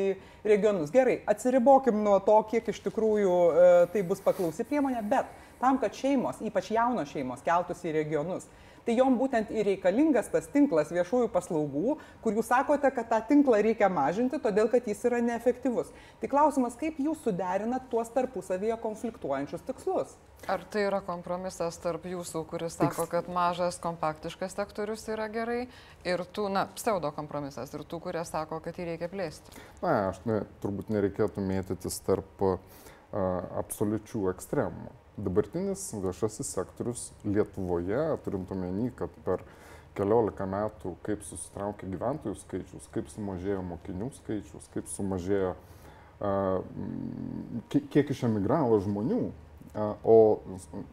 regionus. 0.44 0.92
Gerai, 0.92 1.22
atsiribokim 1.30 2.02
nuo 2.04 2.18
to, 2.26 2.36
kiek 2.50 2.68
iš 2.68 2.82
tikrųjų 2.84 3.32
e, 3.32 3.70
tai 3.94 4.02
bus 4.04 4.20
paklausi 4.20 4.66
priemonė, 4.68 5.00
bet 5.08 5.30
tam, 5.62 5.78
kad 5.80 5.96
šeimos, 5.96 6.42
ypač 6.44 6.68
jaunos 6.74 7.08
šeimos, 7.14 7.40
keltųsi 7.46 7.88
į 7.88 7.96
regionus, 7.96 8.44
tai 8.84 8.96
jom 8.98 9.16
būtent 9.18 9.50
ir 9.54 9.66
reikalingas 9.68 10.28
tas 10.32 10.48
tinklas 10.52 10.92
viešųjų 10.94 11.30
paslaugų, 11.32 11.96
kur 12.24 12.36
jūs 12.36 12.50
sakote, 12.52 12.90
kad 12.94 13.08
tą 13.10 13.20
tinklą 13.28 13.60
reikia 13.64 13.88
mažinti, 13.92 14.40
todėl 14.42 14.68
kad 14.72 14.86
jis 14.88 15.02
yra 15.08 15.20
neefektyvus. 15.24 15.92
Tai 16.20 16.30
klausimas, 16.32 16.76
kaip 16.80 17.00
jūs 17.02 17.22
suderinat 17.24 17.88
tuos 17.92 18.12
tarpusavyje 18.14 18.78
konfliktuojančius 18.82 19.64
tikslus? 19.66 20.14
Ar 20.50 20.60
tai 20.68 20.82
yra 20.84 21.00
kompromisas 21.00 21.78
tarp 21.80 22.04
jūsų, 22.04 22.42
kuris 22.50 22.74
sako, 22.76 23.06
kad 23.08 23.30
mažas 23.32 23.78
kompaktiškas 23.80 24.52
sektorius 24.58 25.06
yra 25.08 25.30
gerai, 25.32 25.62
ir 26.04 26.24
tų, 26.36 26.50
na, 26.52 26.66
pseudo 26.76 27.08
kompromisas, 27.16 27.72
ir 27.72 27.86
tų, 27.88 28.02
kurie 28.04 28.24
sako, 28.28 28.60
kad 28.64 28.76
jį 28.76 28.90
reikia 28.90 29.08
plėsti? 29.12 29.56
Na, 29.80 30.10
aš 30.10 30.20
ne, 30.28 30.42
turbūt 30.60 30.92
nereikėtų 30.92 31.44
mėtytis 31.48 31.96
tarp 32.04 32.44
uh, 32.44 32.60
absoliučių 33.62 34.28
ekstremų 34.34 34.92
dabartinis 35.16 35.86
viešasis 36.02 36.54
sektorius 36.56 37.10
Lietuvoje, 37.24 38.00
turint 38.24 38.50
omeny, 38.54 38.90
kad 38.98 39.12
per 39.26 39.44
keliolika 39.94 40.46
metų, 40.50 40.96
kaip 41.06 41.22
susitraukė 41.26 41.88
gyventojų 41.92 42.34
skaičius, 42.40 42.88
kaip 42.94 43.10
sumažėjo 43.12 43.62
mokinių 43.68 44.10
skaičius, 44.16 44.66
kaip 44.74 44.90
sumažėjo, 44.90 45.54
kiek 47.70 48.10
iš 48.10 48.24
emigravo 48.26 48.80
žmonių, 48.82 49.20
o 50.02 50.18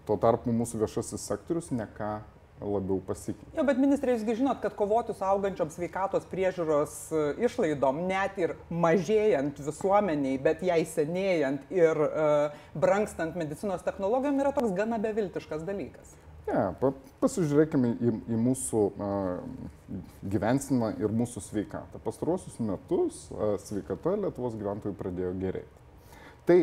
tuo 0.06 0.18
tarpu 0.22 0.54
mūsų 0.54 0.84
viešasis 0.84 1.26
sektorius 1.30 1.72
neką 1.74 2.20
labiau 2.62 3.02
pasikeitė. 3.06 3.52
Jo, 3.58 3.66
bet 3.68 3.80
ministrė, 3.82 4.16
jūsgi 4.16 4.38
žinot, 4.42 4.62
kad 4.64 4.76
kovoti 4.78 5.16
su 5.18 5.26
augančiom 5.26 5.72
sveikatos 5.74 6.28
priežiūros 6.32 6.96
e, 7.12 7.24
išlaidom, 7.48 8.04
net 8.10 8.38
ir 8.42 8.56
mažėjant 8.70 9.60
visuomeniai, 9.66 10.40
bet 10.42 10.64
jai 10.66 10.82
senėjant 10.88 11.70
ir 11.74 11.98
uh, 12.06 12.64
brankstant 12.78 13.38
medicinos 13.40 13.84
technologijom, 13.86 14.40
yra 14.42 14.54
toks 14.56 14.74
gana 14.78 15.00
beviltiškas 15.02 15.66
dalykas. 15.68 16.16
Ne, 16.48 16.62
pa, 16.82 16.92
pasižiūrėkime 17.22 17.94
į, 17.94 18.14
į 18.34 18.40
mūsų 18.42 18.84
uh, 18.92 20.00
gyvensimą 20.34 20.96
ir 21.02 21.14
mūsų 21.16 21.44
sveikatą. 21.46 22.02
Pastaruosius 22.06 22.58
metus 22.66 23.28
uh, 23.32 23.56
sveikata 23.62 24.18
Lietuvos 24.26 24.58
gyventojų 24.60 24.98
pradėjo 24.98 25.36
gerėti. 25.42 25.82
Tai 26.50 26.58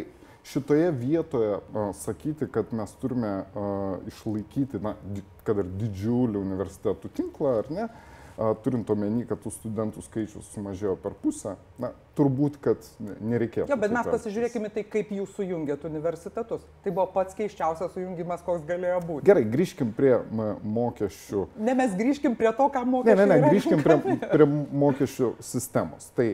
šitoje 0.45 0.90
vietoje 0.90 1.57
a, 1.59 1.88
sakyti, 1.92 2.49
kad 2.52 2.73
mes 2.73 2.92
turime 3.00 3.33
a, 3.42 3.97
išlaikyti, 4.09 4.80
na, 4.83 4.95
di, 5.04 5.25
kad 5.47 5.59
ir 5.62 5.73
didžiulį 5.80 6.40
universitetų 6.40 7.11
tinklą, 7.16 7.59
ar 7.62 7.71
ne, 7.73 7.88
a, 7.88 8.52
turint 8.64 8.90
omeny, 8.90 9.25
kad 9.28 9.40
tų 9.42 9.52
studentų 9.52 10.02
skaičius 10.07 10.49
sumažėjo 10.54 10.97
per 11.02 11.16
pusę, 11.21 11.57
na, 11.83 11.92
turbūt, 12.18 12.59
kad 12.62 12.85
nereikėtų. 13.02 13.68
Jo, 13.71 13.78
bet 13.78 13.95
mes 13.95 14.11
pasižiūrėkime 14.11 14.71
tai, 14.75 14.85
kaip 14.88 15.11
jūs 15.14 15.35
sujungėt 15.37 15.85
universitetus. 15.88 16.64
Tai 16.85 16.92
buvo 16.95 17.07
pats 17.14 17.37
keiščiausias 17.38 17.92
sujungimas, 17.95 18.42
koks 18.47 18.64
galėjo 18.68 19.00
būti. 19.07 19.26
Gerai, 19.28 19.45
grįžkim 19.49 19.92
prie 19.97 20.16
mokesčių. 20.62 21.49
Ne, 21.61 21.75
mes 21.78 21.95
grįžkim 21.99 22.38
prie 22.38 22.54
to, 22.57 22.68
ką 22.75 22.85
mokesčių. 22.88 23.18
Ne, 23.18 23.26
ne, 23.26 23.40
ne, 23.42 23.50
grįžkim 23.52 23.85
prie, 23.85 23.99
prie 24.33 24.49
mokesčių 24.87 25.35
sistemos. 25.45 26.11
Tai 26.18 26.33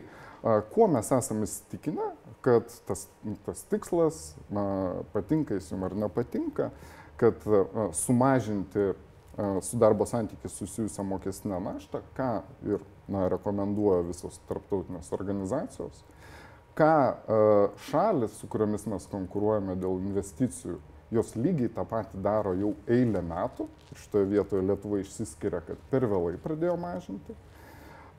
kuo 0.73 0.87
mes 0.91 1.09
esame 1.11 1.47
įsitikinę, 1.47 2.11
kad 2.45 2.69
tas, 2.85 3.07
tas 3.47 3.63
tikslas 3.71 4.19
patinka 5.13 5.57
jis 5.57 5.71
jums 5.71 5.87
ar 5.87 5.95
nepatinka, 6.05 6.69
kad 7.17 7.47
sumažinti 7.97 8.91
su 9.65 9.77
darbo 9.81 10.05
santykiais 10.07 10.53
susijusią 10.55 11.03
mokestinę 11.03 11.59
naštą, 11.59 11.99
ką 12.15 12.29
ir 12.69 12.83
na, 13.11 13.25
rekomenduoja 13.33 14.05
visos 14.07 14.37
tarptautinės 14.47 15.11
organizacijos, 15.17 16.03
ką 16.77 16.93
šalis, 17.89 18.37
su 18.39 18.47
kuriomis 18.51 18.85
mes 18.91 19.09
konkuruojame 19.11 19.75
dėl 19.81 19.99
investicijų, 20.05 20.77
jos 21.15 21.35
lygiai 21.37 21.69
tą 21.73 21.83
patį 21.89 22.21
daro 22.23 22.53
jau 22.57 22.71
eilę 22.91 23.21
metų. 23.25 23.67
Šitoje 23.95 24.29
vietoje 24.31 24.63
Lietuva 24.65 25.01
išsiskiria, 25.01 25.61
kad 25.67 25.83
per 25.91 26.07
vėlai 26.09 26.37
pradėjo 26.41 26.77
mažinti. 26.81 27.35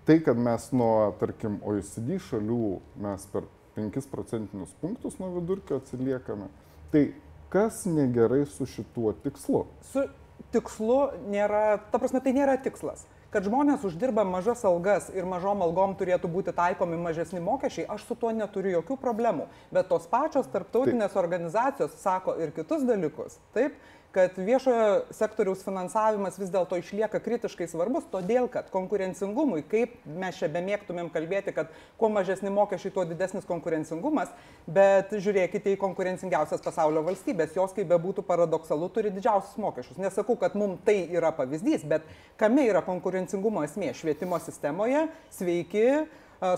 Tai, 0.06 0.20
kad 0.22 0.38
mes 0.38 0.68
nuo, 0.70 1.10
tarkim, 1.18 1.56
OECD 1.66 2.20
šalių 2.22 2.66
mes 3.02 3.24
per 3.32 3.48
5 3.74 4.06
procentinius 4.12 4.74
punktus 4.78 5.16
nuo 5.18 5.32
vidurkio 5.34 5.80
atsiliekame. 5.80 6.46
Tai 6.92 7.02
kas 7.50 7.82
negerai 7.90 8.44
su 8.46 8.68
šituo 8.70 9.16
tikslu? 9.24 9.64
Su 9.90 10.06
tikslu 10.54 11.00
nėra, 11.32 11.80
ta 11.90 11.98
prasme, 11.98 12.22
tai 12.22 12.36
nėra 12.36 12.54
tikslas. 12.62 13.02
Kad 13.34 13.48
žmonės 13.50 13.82
uždirba 13.84 14.22
mažas 14.24 14.62
algas 14.64 15.10
ir 15.10 15.26
mažom 15.26 15.64
algom 15.66 15.96
turėtų 15.98 16.30
būti 16.30 16.54
taikomi 16.54 16.96
mažesni 17.02 17.42
mokesčiai, 17.42 17.88
aš 17.90 18.06
su 18.06 18.14
tuo 18.14 18.30
neturiu 18.32 18.76
jokių 18.78 18.96
problemų. 19.02 19.48
Bet 19.74 19.90
tos 19.90 20.06
pačios 20.08 20.46
tarptautinės 20.54 21.10
taip. 21.10 21.20
organizacijos 21.24 21.98
sako 21.98 22.38
ir 22.40 22.54
kitus 22.54 22.86
dalykus. 22.86 23.40
Taip, 23.58 23.74
kad 24.16 24.38
viešojo 24.40 25.02
sektoriaus 25.12 25.60
finansavimas 25.60 26.38
vis 26.40 26.48
dėlto 26.48 26.78
išlieka 26.80 27.18
kritiškai 27.20 27.66
svarbus, 27.68 28.06
todėl 28.08 28.46
kad 28.48 28.70
konkurencingumui, 28.72 29.60
kaip 29.68 29.92
mes 30.08 30.38
čia 30.40 30.48
bemėgtumėm 30.54 31.10
kalbėti, 31.12 31.52
kad 31.52 31.68
kuo 32.00 32.08
mažesni 32.14 32.48
mokesčiai, 32.54 32.94
tuo 32.94 33.04
didesnis 33.04 33.44
konkurencingumas, 33.44 34.32
bet 34.64 35.12
žiūrėkite 35.12 35.74
į 35.74 35.80
konkurencingiausias 35.84 36.64
pasaulio 36.64 37.04
valstybės, 37.04 37.52
jos 37.58 37.76
kaip 37.76 37.92
bebūtų 37.92 38.24
paradoksalu 38.24 38.88
turi 38.94 39.12
didžiausius 39.12 39.60
mokesčius. 39.60 40.00
Nesakau, 40.00 40.38
kad 40.40 40.56
mums 40.56 40.80
tai 40.88 41.02
yra 41.12 41.34
pavyzdys, 41.36 41.84
bet 41.84 42.08
kame 42.40 42.64
yra 42.70 42.80
konkurencingumo 42.88 43.68
esmė? 43.68 43.92
Švietimo 44.00 44.40
sistemoje, 44.40 45.10
sveiki, 45.36 45.90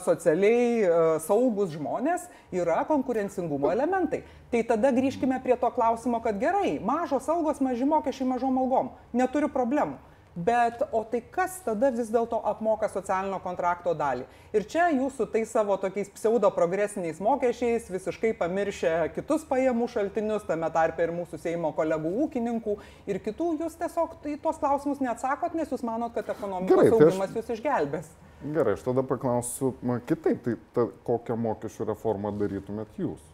socialiai 0.04 1.20
saugus 1.25 1.73
žmonės 1.75 2.26
yra 2.54 2.82
konkurencingumo 2.88 3.70
elementai. 3.73 4.25
Tai 4.50 4.62
tada 4.64 4.90
grįžkime 4.94 5.38
prie 5.44 5.56
to 5.61 5.70
klausimo, 5.75 6.23
kad 6.25 6.38
gerai, 6.40 6.78
mažos 6.80 7.28
algos, 7.28 7.61
maži 7.61 7.87
mokesčiai 7.88 8.28
mažom 8.28 8.58
algom, 8.58 8.92
neturiu 9.12 9.50
problemų. 9.52 9.99
Bet 10.38 10.83
o 10.92 11.00
tai 11.02 11.18
kas 11.35 11.57
tada 11.66 11.88
vis 11.90 12.12
dėlto 12.14 12.38
apmoka 12.47 12.87
socialinio 12.92 13.40
kontrakto 13.42 13.90
dalį? 13.99 14.23
Ir 14.54 14.66
čia 14.71 14.85
jūsų 14.95 15.25
tai 15.33 15.40
savo 15.50 15.75
tokiais 15.83 16.12
pseudo 16.14 16.47
progresiniais 16.54 17.18
mokesčiais 17.18 17.88
visiškai 17.90 18.30
pamiršę 18.38 18.92
kitus 19.16 19.42
pajamų 19.49 19.88
šaltinius, 19.90 20.47
tame 20.47 20.71
tarpe 20.71 21.02
ir 21.02 21.11
mūsų 21.16 21.40
Seimo 21.42 21.73
kolegų 21.75 22.12
ūkininkų 22.28 22.76
ir 23.11 23.18
kitų, 23.25 23.49
jūs 23.64 23.75
tiesiog 23.83 24.14
į 24.30 24.37
tuos 24.45 24.62
klausimus 24.62 25.02
neatsakot, 25.02 25.59
nes 25.59 25.75
jūs 25.75 25.83
manot, 25.83 26.14
kad 26.14 26.30
ekonomikos 26.30 26.87
tai 26.87 26.95
augimas 26.95 27.33
aš... 27.33 27.37
jūs 27.40 27.54
išgelbės. 27.57 28.14
Gerai, 28.54 28.76
aš 28.78 28.87
tada 28.87 29.02
paklausiu 29.02 29.73
kitaip, 30.07 30.45
tai 30.45 30.54
ta, 30.76 30.87
kokią 31.09 31.35
mokesčių 31.49 31.90
reformą 31.90 32.30
darytumėt 32.38 33.02
jūs? 33.02 33.25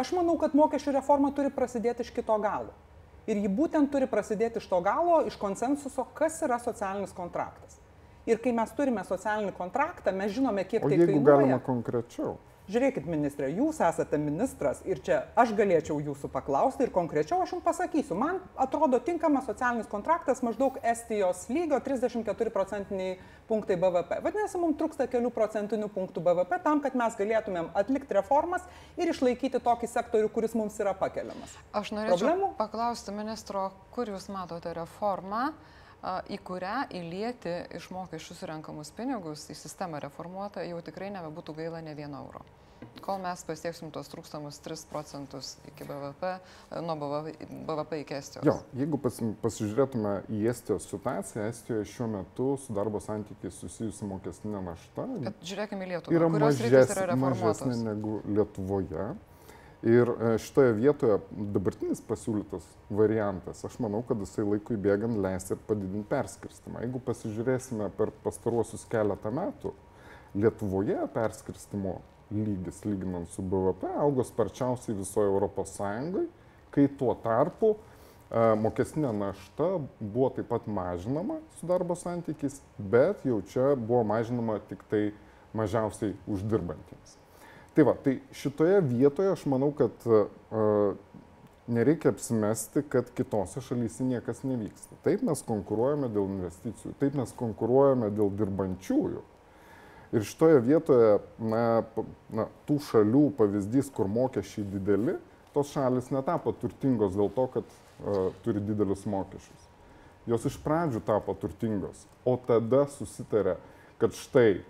Aš 0.00 0.14
manau, 0.16 0.40
kad 0.40 0.56
mokesčių 0.56 0.96
reforma 0.96 1.34
turi 1.36 1.52
prasidėti 1.52 2.06
iš 2.06 2.16
kito 2.16 2.40
galo. 2.40 2.72
Ir 3.28 3.36
ji 3.36 3.48
būtent 3.52 3.90
turi 3.92 4.08
prasidėti 4.10 4.60
iš 4.62 4.66
to 4.70 4.80
galo, 4.84 5.20
iš 5.28 5.36
konsensuso, 5.40 6.06
kas 6.16 6.40
yra 6.46 6.58
socialinis 6.62 7.12
kontraktas. 7.16 7.78
Ir 8.28 8.40
kai 8.42 8.52
mes 8.56 8.72
turime 8.76 9.04
socialinį 9.04 9.52
kontraktą, 9.56 10.12
mes 10.16 10.32
žinome, 10.32 10.64
kiek 10.68 10.84
o 10.84 10.88
tai 10.88 10.98
kainuoja. 11.00 11.24
galima 11.26 11.58
konkrečiau. 11.64 12.36
Žiūrėkit, 12.70 13.06
ministrė, 13.10 13.48
jūs 13.50 13.80
esate 13.82 14.18
ministras 14.20 14.78
ir 14.86 15.00
čia 15.02 15.16
aš 15.38 15.50
galėčiau 15.58 15.96
jūsų 16.06 16.28
paklausti 16.30 16.84
ir 16.86 16.92
konkrečiau 16.94 17.40
aš 17.42 17.56
jums 17.56 17.64
pasakysiu. 17.66 18.14
Man 18.14 18.38
atrodo 18.54 19.00
tinkamas 19.02 19.48
socialinis 19.50 19.88
kontraktas 19.90 20.42
maždaug 20.46 20.76
Estijos 20.86 21.48
lygio 21.50 21.80
34 21.82 22.52
procentiniai 22.54 23.16
punktai 23.48 23.74
BVP. 23.80 24.20
Vadinasi, 24.22 24.60
mums 24.62 24.78
trūksta 24.78 25.08
kelių 25.10 25.32
procentinių 25.34 25.88
punktų 25.96 26.22
BVP 26.28 26.60
tam, 26.62 26.84
kad 26.84 26.94
mes 27.00 27.18
galėtumėm 27.18 27.72
atlikti 27.74 28.14
reformas 28.20 28.62
ir 28.94 29.10
išlaikyti 29.10 29.58
tokį 29.66 29.90
sektorių, 29.90 30.30
kuris 30.30 30.54
mums 30.54 30.78
yra 30.78 30.94
pakeliamas. 30.94 31.58
Aš 31.74 31.90
norėčiau 31.96 32.20
Problemų? 32.20 32.54
paklausti 32.60 33.16
ministro, 33.16 33.66
kur 33.90 34.14
jūs 34.14 34.30
matote 34.30 34.76
reformą? 34.78 35.48
į 36.32 36.38
kurią 36.48 36.86
įlieti 36.96 37.52
iš 37.76 37.90
mokesčių 37.92 38.38
surenkamus 38.38 38.88
pinigus 38.96 39.42
į 39.52 39.56
sistemą 39.58 40.00
reformuotą 40.00 40.64
jau 40.64 40.80
tikrai 40.80 41.10
nebebūtų 41.12 41.58
gaila 41.58 41.82
ne 41.84 41.92
vieno 41.98 42.22
euro. 42.24 42.40
Kol 43.00 43.18
mes 43.22 43.42
pasieksim 43.48 43.90
tos 43.94 44.10
trūkstamus 44.12 44.60
3 44.64 44.84
procentus 44.90 45.54
iki 45.70 45.86
BVP, 45.88 46.34
nuo 46.84 46.96
BVP, 47.00 47.48
BVP 47.68 48.00
iki 48.02 48.16
Estijos. 48.18 48.44
Jo, 48.46 48.58
jeigu 48.76 49.00
pas, 49.02 49.16
pasižiūrėtume 49.42 50.12
į 50.36 50.42
Estijos 50.52 50.86
situaciją, 50.90 51.48
Estijoje 51.50 51.88
šiuo 51.90 52.10
metu 52.12 52.50
su 52.60 52.76
darbo 52.76 53.00
santykiai 53.02 53.52
susijusi 53.54 54.08
mokestinė 54.08 54.62
našta. 54.68 55.08
Bet 55.24 55.42
žiūrėkime 55.48 55.88
į 55.88 55.90
Lietuvą. 55.94 56.16
Yra, 56.18 56.30
mažes, 56.36 56.94
yra 57.06 57.18
mažesnė 57.18 57.80
negu 57.88 58.20
Lietuvoje. 58.28 59.10
Ir 59.80 60.10
e, 60.12 60.32
šitoje 60.44 60.74
vietoje 60.76 61.14
dabartinis 61.54 62.02
pasiūlytas 62.04 62.66
variantas, 62.92 63.62
aš 63.64 63.78
manau, 63.80 64.02
kad 64.04 64.20
jisai 64.20 64.44
laikui 64.44 64.76
bėgant 64.76 65.16
leis 65.24 65.48
ir 65.48 65.60
padidinti 65.64 66.04
perskirstimą. 66.10 66.82
Jeigu 66.84 67.00
pasižiūrėsime 67.06 67.88
per 67.96 68.12
pastaruosius 68.24 68.84
keletą 68.92 69.32
metų, 69.32 69.72
Lietuvoje 70.36 71.00
perskirstimo 71.10 71.96
lygis, 72.30 72.82
lyginant 72.84 73.30
su 73.34 73.42
BVP, 73.42 73.88
augo 73.98 74.24
sparčiausiai 74.24 74.96
visoje 74.98 75.30
Europos 75.30 75.74
Sąjungai, 75.76 76.26
kai 76.70 76.86
tuo 76.98 77.14
tarpu 77.18 77.74
e, 77.74 78.42
mokestinė 78.62 79.12
našta 79.16 79.72
buvo 80.00 80.30
taip 80.36 80.50
pat 80.52 80.68
mažinama 80.70 81.40
su 81.58 81.70
darbo 81.70 81.96
santykiais, 81.98 82.60
bet 82.78 83.24
jau 83.26 83.40
čia 83.50 83.72
buvo 83.74 84.04
mažinama 84.12 84.60
tik 84.70 84.84
tai 84.92 85.08
mažiausiai 85.56 86.14
uždirbantiems. 86.30 87.16
Tai 87.74 87.86
va, 87.86 87.94
tai 87.94 88.18
šitoje 88.34 88.80
vietoje 88.82 89.30
aš 89.32 89.44
manau, 89.50 89.70
kad 89.74 89.94
uh, 90.06 90.24
nereikia 91.70 92.10
apsimesti, 92.10 92.82
kad 92.88 93.10
kitose 93.14 93.62
šalyse 93.62 94.04
niekas 94.04 94.42
nevyksta. 94.42 94.98
Taip 95.04 95.22
mes 95.26 95.42
konkuruojame 95.46 96.10
dėl 96.10 96.26
investicijų, 96.34 96.94
taip 97.00 97.14
mes 97.18 97.34
konkuruojame 97.38 98.10
dėl 98.14 98.32
dirbančiųjų. 98.40 99.22
Ir 100.10 100.24
šitoje 100.26 100.58
vietoje, 100.66 101.10
na, 101.38 101.82
na, 102.34 102.48
tų 102.66 102.80
šalių 102.88 103.28
pavyzdys, 103.38 103.92
kur 103.94 104.10
mokesčiai 104.10 104.64
dideli, 104.66 105.14
tos 105.54 105.70
šalis 105.74 106.10
netapo 106.10 106.50
turtingos 106.58 107.14
dėl 107.14 107.30
to, 107.36 107.46
kad 107.54 107.68
uh, 107.68 108.32
turi 108.42 108.62
didelius 108.64 109.06
mokesčius. 109.06 109.68
Jos 110.30 110.44
iš 110.50 110.58
pradžių 110.64 111.00
tapo 111.06 111.34
turtingos, 111.38 112.02
o 112.26 112.34
tada 112.46 112.84
susitarė, 112.90 113.56
kad 114.02 114.14
štai 114.18 114.60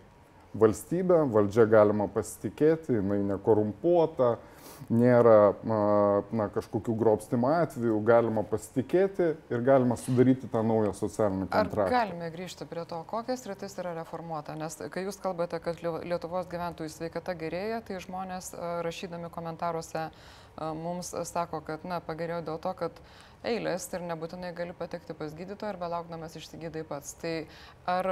valstybė, 0.61 1.23
valdžia 1.33 1.67
galima 1.71 2.07
pasitikėti, 2.11 2.99
jinai 2.99 3.21
nekorumpuota, 3.33 4.35
nėra 4.89 5.55
na, 5.67 6.49
kažkokių 6.55 6.95
grobstimo 6.99 7.51
atvejų, 7.61 7.99
galima 8.07 8.43
pasitikėti 8.47 9.29
ir 9.53 9.65
galima 9.67 9.99
sudaryti 10.01 10.49
tą 10.51 10.63
naują 10.67 10.93
socialinį 10.97 11.49
kontraktą. 11.51 11.87
Ar 11.87 11.95
galime 11.95 12.31
grįžti 12.35 12.67
prie 12.71 12.85
to, 12.89 13.03
kokias 13.11 13.45
rytis 13.51 13.77
yra 13.83 13.95
reformuota? 14.01 14.57
Nes 14.59 14.79
kai 14.91 15.05
jūs 15.07 15.21
kalbate, 15.23 15.61
kad 15.63 15.83
Lietuvos 15.83 16.49
gyventojų 16.51 16.93
sveikata 16.95 17.37
gerėja, 17.39 17.81
tai 17.87 18.01
žmonės 18.03 18.53
rašydami 18.87 19.31
komentaruose 19.35 20.09
mums 20.81 21.15
sako, 21.31 21.63
kad 21.67 21.85
na, 21.89 22.01
pagerėjo 22.05 22.43
dėl 22.49 22.61
to, 22.63 22.75
kad 22.77 23.01
eilės 23.47 23.87
ir 23.95 24.05
nebūtinai 24.05 24.53
gali 24.57 24.75
patekti 24.77 25.17
pas 25.17 25.33
gydytoją 25.37 25.75
arba 25.75 25.89
laukdamas 25.95 26.37
išsigydai 26.37 26.85
pats. 26.89 27.15
Tai 27.21 27.35
ar 27.89 28.11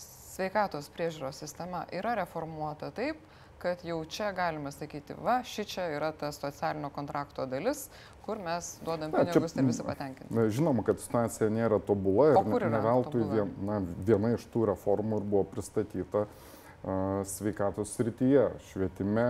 sveikatos 0.00 0.90
priežiūros 0.94 1.38
sistema 1.44 1.84
yra 1.94 2.16
reformuota 2.18 2.90
taip, 2.94 3.20
kad 3.58 3.84
jau 3.84 4.00
čia 4.04 4.32
galime 4.32 4.72
sakyti, 4.72 5.16
va, 5.24 5.38
ši 5.44 5.64
čia 5.68 5.86
yra 5.96 6.12
ta 6.12 6.32
socialinio 6.32 6.90
kontrakto 6.94 7.46
dalis, 7.46 7.88
kur 8.24 8.38
mes 8.40 8.70
duodam 8.84 9.12
na, 9.12 9.24
pinigus 9.24 9.56
ir 9.56 9.66
visi 9.66 9.84
patenkinti. 9.84 10.48
Žinoma, 10.56 10.84
kad 10.86 11.00
situacija 11.00 11.50
nėra 11.52 11.80
tobula 11.84 12.30
ir 12.32 12.68
ne 12.72 12.80
veltui 12.84 13.24
vien, 13.30 13.52
na, 13.64 13.80
viena 14.06 14.34
iš 14.36 14.46
tų 14.52 14.68
reformų 14.72 15.20
ir 15.20 15.26
buvo 15.34 15.44
pristatyta 15.52 16.24
uh, 16.24 17.20
sveikatos 17.28 17.92
srityje, 17.98 18.46
švietime, 18.70 19.28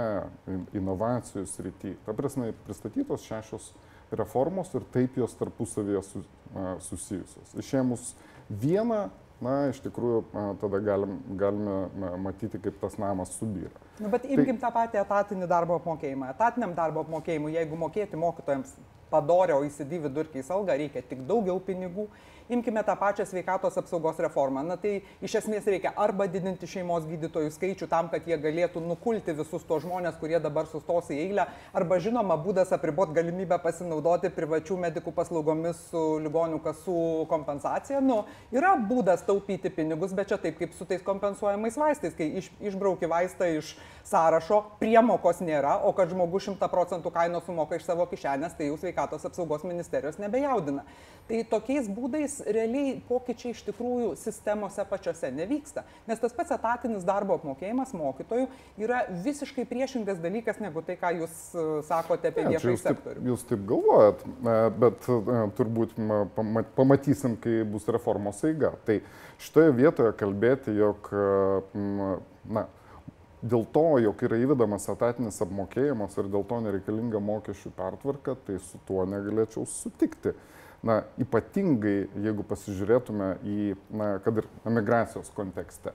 inovacijų 0.77 1.46
srityje. 1.51 1.98
Ta 2.07 2.14
prasme, 2.14 2.53
pristatytos 2.68 3.27
šešios 3.27 3.72
reformos 4.14 4.70
ir 4.79 4.87
taip 4.94 5.18
jos 5.18 5.35
tarpusavėje 5.40 6.05
su, 6.07 6.22
uh, 6.55 6.75
susijusios. 6.87 7.55
Išėmus 7.59 8.12
vieną 8.51 9.09
na, 9.42 9.55
iš 9.70 9.81
tikrųjų 9.85 10.23
tada 10.61 10.81
galim, 10.85 11.16
galime 11.40 12.12
matyti, 12.23 12.61
kaip 12.62 12.77
tas 12.83 12.99
namas 13.01 13.35
subyra. 13.38 13.73
Nu, 13.99 14.11
bet 14.12 14.27
imkim 14.27 14.59
tai, 14.59 14.66
tą 14.66 14.73
patį 14.75 15.01
etatinį 15.03 15.49
darbo 15.51 15.79
apmokėjimą. 15.81 16.31
Etatiniam 16.35 16.75
darbo 16.77 17.05
apmokėjimui, 17.05 17.55
jeigu 17.57 17.79
mokėti 17.79 18.20
mokytojams 18.20 18.77
padorę 19.11 19.59
OECD 19.59 19.99
vidurkiais 20.03 20.51
algą, 20.51 20.77
reikia 20.79 21.03
tik 21.07 21.27
daugiau 21.29 21.61
pinigų 21.62 22.09
Imkime 22.48 22.85
tą 22.85 22.96
pačią 22.96 23.24
sveikatos 23.24 23.78
apsaugos 23.78 24.18
reformą. 24.20 24.61
Na 24.68 24.74
tai 24.76 24.98
iš 25.24 25.38
esmės 25.40 25.64
reikia 25.64 25.94
arba 25.96 26.26
didinti 26.28 26.68
šeimos 26.68 27.07
gydytojų 27.09 27.48
skaičių 27.54 27.87
tam, 27.88 28.11
kad 28.12 28.26
jie 28.28 28.37
galėtų 28.37 28.83
nukulti 28.85 29.33
visus 29.33 29.64
tos 29.64 29.80
žmonės, 29.87 30.18
kurie 30.20 30.37
dabar 30.44 30.68
sustos 30.68 31.09
į 31.09 31.22
eilę, 31.22 31.46
arba 31.72 31.96
žinoma 32.04 32.37
būdas 32.37 32.74
apribot 32.76 33.14
galimybę 33.16 33.57
pasinaudoti 33.64 34.28
privačių 34.37 34.76
medikų 34.83 35.14
paslaugomis 35.16 35.80
su 35.88 36.02
ligonių 36.26 36.61
kasų 36.66 36.98
kompensacija. 37.33 38.02
Nu, 38.04 38.26
yra 38.52 38.74
būdas 38.76 39.24
taupyti 39.24 39.72
pinigus, 39.72 40.12
bet 40.12 40.28
čia 40.35 40.37
taip 40.44 40.61
kaip 40.61 40.76
su 40.76 40.85
tais 40.85 41.00
kompensuojamais 41.07 41.80
vaistais, 41.80 42.12
kai 42.12 42.28
iš, 42.42 42.52
išbrauki 42.61 43.09
vaistą 43.09 43.48
iš 43.57 43.72
sąrašo, 44.04 44.61
priemokos 44.85 45.40
nėra, 45.40 45.78
o 45.88 45.94
kad 45.96 46.12
žmogus 46.12 46.50
100 46.50 46.68
procentų 46.68 47.09
kainos 47.16 47.48
sumoka 47.48 47.80
iš 47.80 47.88
savo 47.88 48.04
kišenės, 48.12 48.52
tai 48.59 48.68
jau 48.68 48.76
sveikatos 48.76 49.24
apsaugos 49.24 49.64
ministerijos 49.64 50.20
nebejaudina. 50.20 50.85
Tai 51.24 51.40
tokiais 51.48 51.88
būdais 51.88 52.34
realiai 52.47 52.97
pokyčiai 53.09 53.55
iš 53.55 53.62
tikrųjų 53.68 54.14
sistemose 54.18 54.85
pačiose 54.88 55.31
nevyksta. 55.35 55.85
Nes 56.09 56.20
tas 56.23 56.35
pats 56.37 56.55
etatinis 56.57 57.07
darbo 57.07 57.38
apmokėjimas 57.38 57.94
mokytojų 57.97 58.49
yra 58.83 59.05
visiškai 59.25 59.66
priešingas 59.70 60.20
dalykas 60.23 60.61
negu 60.62 60.83
tai, 60.87 60.97
ką 61.01 61.14
jūs 61.20 61.40
e, 61.55 61.66
sakote 61.88 62.31
apie 62.33 62.47
viešąjį 62.51 62.81
sektorių. 62.83 63.18
Taip, 63.18 63.29
jūs 63.33 63.44
taip 63.51 63.66
galvojat, 63.70 64.25
e, 64.25 64.57
bet 64.85 65.11
e, 65.11 65.40
turbūt 65.59 65.99
pamatysim, 66.79 67.37
kai 67.42 67.61
bus 67.68 67.88
reformos 67.92 68.42
eiga. 68.49 68.75
Tai 68.88 69.01
šitoje 69.42 69.75
vietoje 69.77 70.14
kalbėti, 70.18 70.75
jog 70.79 71.11
na, 71.75 72.66
dėl 73.44 73.66
to, 73.75 73.85
jog 74.01 74.25
yra 74.27 74.38
įvedamas 74.40 74.88
etatinis 74.92 75.40
apmokėjimas 75.44 76.16
ir 76.20 76.31
dėl 76.33 76.47
to 76.49 76.61
nereikalinga 76.64 77.20
mokesčių 77.20 77.73
pertvarka, 77.77 78.37
tai 78.47 78.59
su 78.64 78.81
tuo 78.88 79.05
negalėčiau 79.09 79.66
sutikti. 79.68 80.35
Na, 80.85 81.01
ypatingai, 81.16 82.11
jeigu 82.20 82.44
pasižiūrėtume 82.44 83.29
į, 83.40 83.59
na, 83.97 84.09
kad 84.25 84.42
ir 84.42 84.49
emigracijos 84.68 85.31
kontekste. 85.33 85.94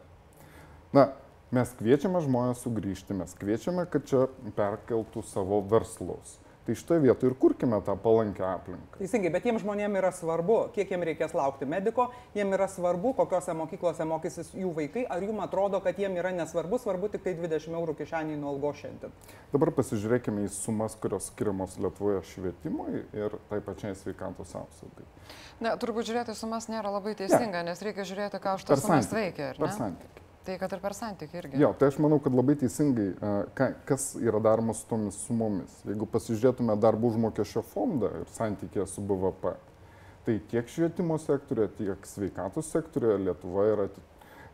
Na, 0.96 1.12
mes 1.54 1.74
kviečiame 1.78 2.22
žmonės 2.26 2.64
sugrįžti, 2.66 3.14
mes 3.18 3.36
kviečiame, 3.38 3.86
kad 3.92 4.08
čia 4.10 4.26
perkeltų 4.58 5.22
savo 5.30 5.62
verslus 5.70 6.40
Tai 6.70 6.76
šitoje 6.78 7.02
vietoje 7.02 7.32
ir 7.32 7.34
kurkime 7.42 7.80
tą 7.82 7.96
palankę 7.98 8.44
aplinką. 8.46 9.00
Teisingai, 9.00 9.32
bet 9.34 9.46
jiems 9.48 9.64
žmonėms 9.64 9.98
yra 9.98 10.12
svarbu, 10.14 10.58
kiek 10.76 10.92
jiems 10.94 11.08
reikės 11.08 11.34
laukti 11.34 11.66
mediko, 11.66 12.12
jiems 12.38 12.54
yra 12.60 12.68
svarbu, 12.70 13.16
kokiuose 13.18 13.56
mokyklose 13.58 14.06
mokysis 14.06 14.52
jų 14.54 14.76
vaikai, 14.78 15.08
ar 15.10 15.26
jums 15.26 15.42
atrodo, 15.48 15.80
kad 15.82 15.98
jiems 15.98 16.22
yra 16.22 16.30
nesvarbu, 16.38 16.78
svarbu 16.84 17.10
tik 17.16 17.26
tai 17.26 17.34
20 17.40 17.74
eurų 17.74 17.98
kišeniai 18.04 18.38
nuo 18.38 18.54
algo 18.54 18.70
šiandien. 18.78 19.18
Dabar 19.50 19.74
pasižiūrėkime 19.80 20.46
į 20.46 20.54
sumas, 20.60 20.94
kurios 21.02 21.32
skiriamos 21.34 21.80
Lietuvoje 21.82 22.22
švietimui 22.36 23.02
ir 23.18 23.42
tai 23.50 23.64
pačiai 23.66 23.98
sveikatos 23.98 24.54
apsaugai. 24.62 25.10
Ne, 25.66 25.74
turbūt 25.82 26.06
žiūrėti 26.14 26.38
sumas 26.38 26.70
nėra 26.70 26.94
labai 27.00 27.18
teisinga, 27.18 27.64
ne. 27.64 27.74
nes 27.74 27.82
reikia 27.82 28.06
žiūrėti, 28.06 28.46
ką 28.46 28.60
už 28.62 28.70
tas 28.70 28.86
sumas 28.86 29.10
veikia. 29.10 29.56
Per 29.58 29.74
santykį. 29.74 30.19
Tai 30.48 30.56
kad 30.62 30.72
ir 30.74 30.82
per 30.82 30.96
santykį 30.98 31.40
irgi. 31.42 31.60
Jo, 31.62 31.72
tai 31.78 31.90
aš 31.92 31.98
manau, 32.02 32.20
kad 32.24 32.34
labai 32.34 32.56
teisingai, 32.60 33.10
ka, 33.58 33.72
kas 33.90 34.14
yra 34.20 34.40
daroma 34.44 34.74
su 34.78 34.88
tomis 34.90 35.18
sumomis. 35.28 35.74
Jeigu 35.88 36.08
pasižiūrėtume 36.10 36.78
darbo 36.80 37.12
užmokesčio 37.12 37.64
fondą 37.74 38.14
ir 38.22 38.32
santykė 38.38 38.88
su 38.90 39.04
BVP, 39.06 39.54
tai 40.26 40.38
tiek 40.52 40.72
švietimo 40.72 41.20
sektorioje, 41.22 41.74
tiek 41.82 42.08
sveikatos 42.08 42.72
sektorioje 42.72 43.20
Lietuva 43.28 43.68
yra 43.74 43.90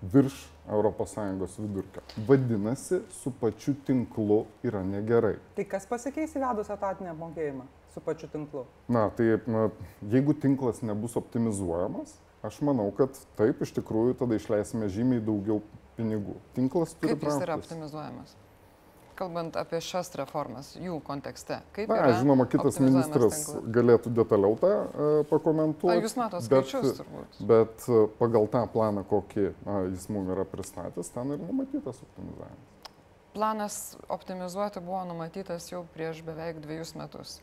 virš 0.01 0.33
ES 0.65 1.57
vidurkio. 1.59 2.01
Vadinasi, 2.27 2.99
su 3.11 3.31
pačiu 3.39 3.75
tinklu 3.85 4.45
yra 4.63 4.83
negerai. 4.83 5.35
Tai 5.55 5.65
kas 5.69 5.85
pasikeis 5.85 6.33
įvedus 6.35 6.71
etatinį 6.73 7.13
apmokėjimą 7.13 7.65
su 7.93 8.01
pačiu 8.01 8.27
tinklu? 8.33 8.65
Na, 8.89 9.07
tai 9.15 9.37
na, 9.47 9.69
jeigu 10.01 10.33
tinklas 10.33 10.81
nebus 10.81 11.15
optimizuojamas, 11.15 12.17
aš 12.47 12.61
manau, 12.65 12.89
kad 12.95 13.15
taip 13.39 13.61
iš 13.65 13.75
tikrųjų 13.79 14.17
tada 14.21 14.39
išleisime 14.39 14.89
žymiai 14.91 15.23
daugiau 15.25 15.61
pinigų. 15.97 16.37
Tinklas 16.57 16.95
turi. 16.97 17.13
Kaip 17.13 17.27
jis 17.29 17.43
yra 17.45 17.59
optimizuojamas? 17.59 18.35
kalbant 19.15 19.55
apie 19.59 19.79
šias 19.83 20.11
reformas, 20.19 20.73
jų 20.79 20.97
kontekste? 21.07 21.61
Kaip 21.75 21.91
Na, 21.91 22.11
žinoma, 22.19 22.45
kitas 22.51 22.79
ministras 22.83 23.37
tinklas? 23.45 23.69
galėtų 23.77 24.11
detaliau 24.17 24.57
tą 24.59 24.71
e, 24.75 25.09
pakomentuoti. 25.29 26.03
jūs 26.03 26.17
matote 26.19 26.49
bet- 26.51 26.67
skaičius 26.69 26.99
turbūt. 26.99 27.39
Bet 27.51 27.87
e, 27.87 28.01
pagal 28.19 28.49
tą 28.51 28.65
planą, 28.73 29.05
kokį 29.07 29.45
a, 29.47 29.77
jis 29.93 30.07
mums 30.11 30.33
yra 30.35 30.45
pristatęs, 30.51 31.11
ten 31.15 31.35
ir 31.37 31.43
numatytas 31.47 32.01
optimizavimas. 32.03 32.71
Planas 33.35 33.77
optimizuoti 34.11 34.83
buvo 34.83 35.01
numatytas 35.07 35.71
jau 35.71 35.83
prieš 35.95 36.21
beveik 36.27 36.61
dviejus 36.63 36.95
metus. 36.99 37.39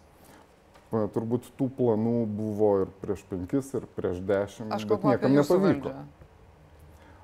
A, 0.93 1.07
Turbūt 1.09 1.47
tų 1.57 1.71
planų 1.79 2.13
buvo 2.29 2.67
ir 2.83 2.91
prieš 3.01 3.23
penkis, 3.31 3.71
ir 3.79 3.87
prieš 3.97 4.19
dešimt, 4.29 4.73
Aš 4.77 4.85
bet 4.91 5.05
niekam 5.09 5.33
nepavyko. 5.33 5.89
valdžią. 5.89 6.05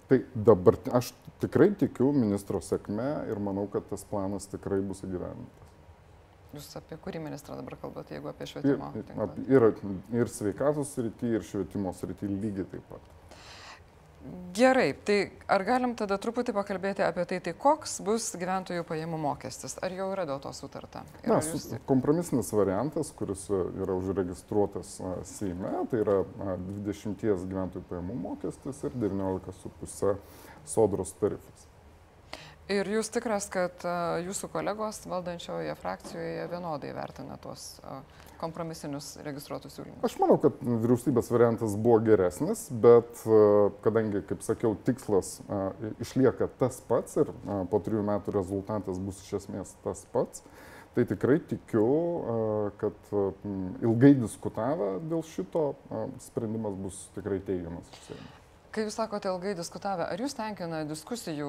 Tai 0.09 0.19
dabar 0.35 0.79
aš 0.97 1.11
tikrai 1.43 1.69
tikiu 1.77 2.09
ministro 2.17 2.63
sėkme 2.65 3.09
ir 3.29 3.39
manau, 3.45 3.67
kad 3.69 3.85
tas 3.91 4.05
planas 4.09 4.47
tikrai 4.49 4.81
bus 4.81 5.03
įgyvendintas. 5.05 5.67
Jūs 6.57 6.71
apie 6.81 6.97
kurį 6.97 7.21
ministrą 7.21 7.59
dabar 7.61 7.77
kalbate, 7.77 8.15
jeigu 8.17 8.31
apie 8.31 8.47
Ir, 8.47 8.53
švietimo 8.55 8.89
ap- 9.21 9.37
ir, 9.53 9.67
ir 10.17 10.31
sveikatos 10.33 10.95
srity, 10.97 11.35
ir 11.37 11.45
švietimo 11.45 11.93
srity 11.93 12.25
lygiai 12.25 12.65
taip 12.73 12.87
pat. 12.89 13.13
Gerai, 14.53 14.93
tai 15.07 15.31
ar 15.47 15.63
galim 15.63 15.93
tada 15.97 16.17
truputį 16.19 16.53
pakalbėti 16.57 17.05
apie 17.07 17.23
tai, 17.31 17.39
tai 17.45 17.53
koks 17.55 18.01
bus 18.05 18.27
gyventojų 18.41 18.83
pajamų 18.89 19.21
mokestis? 19.23 19.77
Ar 19.85 19.95
jau 19.95 20.09
yra 20.13 20.25
dėl 20.27 20.41
to 20.43 20.51
sutarta? 20.57 21.05
Ir 21.23 21.31
Na, 21.31 21.39
jūs- 21.45 21.69
kompromisinis 21.87 22.51
variantas, 22.53 23.13
kuris 23.15 23.45
e, 23.51 23.61
yra 23.85 23.95
užregistruotas 24.01 24.97
a, 25.01 25.15
Seime, 25.29 25.71
tai 25.93 26.03
yra 26.03 26.19
a, 26.25 26.57
20 26.59 27.23
gyventojų 27.47 27.85
pajamų 27.93 28.19
mokestis 28.25 28.83
ir 28.89 28.99
19,5 29.07 30.17
sodros 30.69 31.15
tarifas. 31.23 31.68
Ir 32.69 32.85
jūs 32.93 33.09
tikras, 33.09 33.47
kad 33.49 33.81
jūsų 34.27 34.51
kolegos 34.53 35.01
valdančioje 35.09 35.73
frakcijoje 35.81 36.43
vienodai 36.51 36.91
vertina 36.93 37.39
tuos 37.41 37.63
kompromisinius 38.39 39.15
registruotus 39.25 39.79
siūlymus? 39.79 40.03
Aš 40.05 40.19
manau, 40.21 40.37
kad 40.43 40.61
vyriausybės 40.61 41.31
variantas 41.33 41.79
buvo 41.81 42.03
geresnis, 42.05 42.67
bet 42.85 43.23
kadangi, 43.87 44.21
kaip 44.29 44.45
sakiau, 44.45 44.75
tikslas 44.85 45.39
išlieka 46.05 46.51
tas 46.61 46.83
pats 46.91 47.17
ir 47.23 47.33
po 47.73 47.81
trijų 47.87 48.05
metų 48.11 48.37
rezultatas 48.37 49.01
bus 49.01 49.23
iš 49.25 49.39
esmės 49.41 49.73
tas 49.87 50.05
pats, 50.13 50.45
tai 50.93 51.07
tikrai 51.09 51.39
tikiu, 51.49 51.89
kad 52.83 53.15
ilgai 53.81 54.13
diskutavę 54.21 54.99
dėl 55.09 55.25
šito 55.25 55.71
sprendimas 56.29 56.77
bus 56.85 57.01
tikrai 57.17 57.41
teigiamas. 57.49 57.89
iš 57.97 58.11
Seimo. 58.11 58.38
Kai 58.69 58.85
jūs 58.85 58.99
sakote 58.99 59.31
ilgai 59.31 59.55
diskutavę, 59.57 60.05
ar 60.13 60.21
jūs 60.21 60.35
tenkina 60.37 60.83
diskusijų 60.85 61.49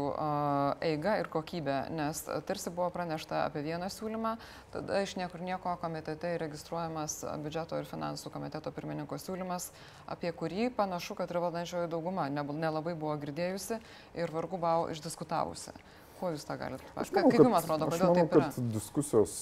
eiga 0.88 1.18
ir 1.20 1.28
kokybė, 1.32 1.76
nes 1.92 2.22
tarsi 2.48 2.72
buvo 2.72 2.88
pranešta 2.96 3.42
apie 3.50 3.64
vieną 3.66 3.90
siūlymą, 3.92 4.38
tada 4.72 5.02
iš 5.04 5.18
niekur 5.20 5.44
nieko 5.44 5.74
komitete 5.82 6.32
įregistruojamas 6.38 7.18
a, 7.28 7.34
biudžeto 7.44 7.80
ir 7.82 7.90
finansų 7.90 8.32
komiteto 8.32 8.72
pirmininko 8.72 9.20
siūlymas, 9.20 9.68
apie 10.08 10.32
kurį 10.32 10.70
panašu, 10.78 11.18
kad 11.20 11.32
ir 11.34 11.42
valdančioji 11.44 11.92
dauguma 11.92 12.30
nelabai 12.32 12.96
buvo 12.96 13.18
girdėjusi 13.20 13.82
ir 14.16 14.32
vargu 14.36 14.62
bau 14.62 14.88
išdiskutavusi. 14.94 15.76
Kuo 16.22 16.32
jūs 16.32 16.48
tą 16.48 16.56
galite 16.60 16.88
papasakoti? 16.88 17.36
Kaip 17.36 17.44
jums 17.44 17.60
atrodo, 17.60 17.92
kodėl 17.92 18.14
manau, 18.14 18.16
taip 18.22 18.40
yra? 18.40 18.48
kad 18.56 18.72
diskusijos 18.78 19.36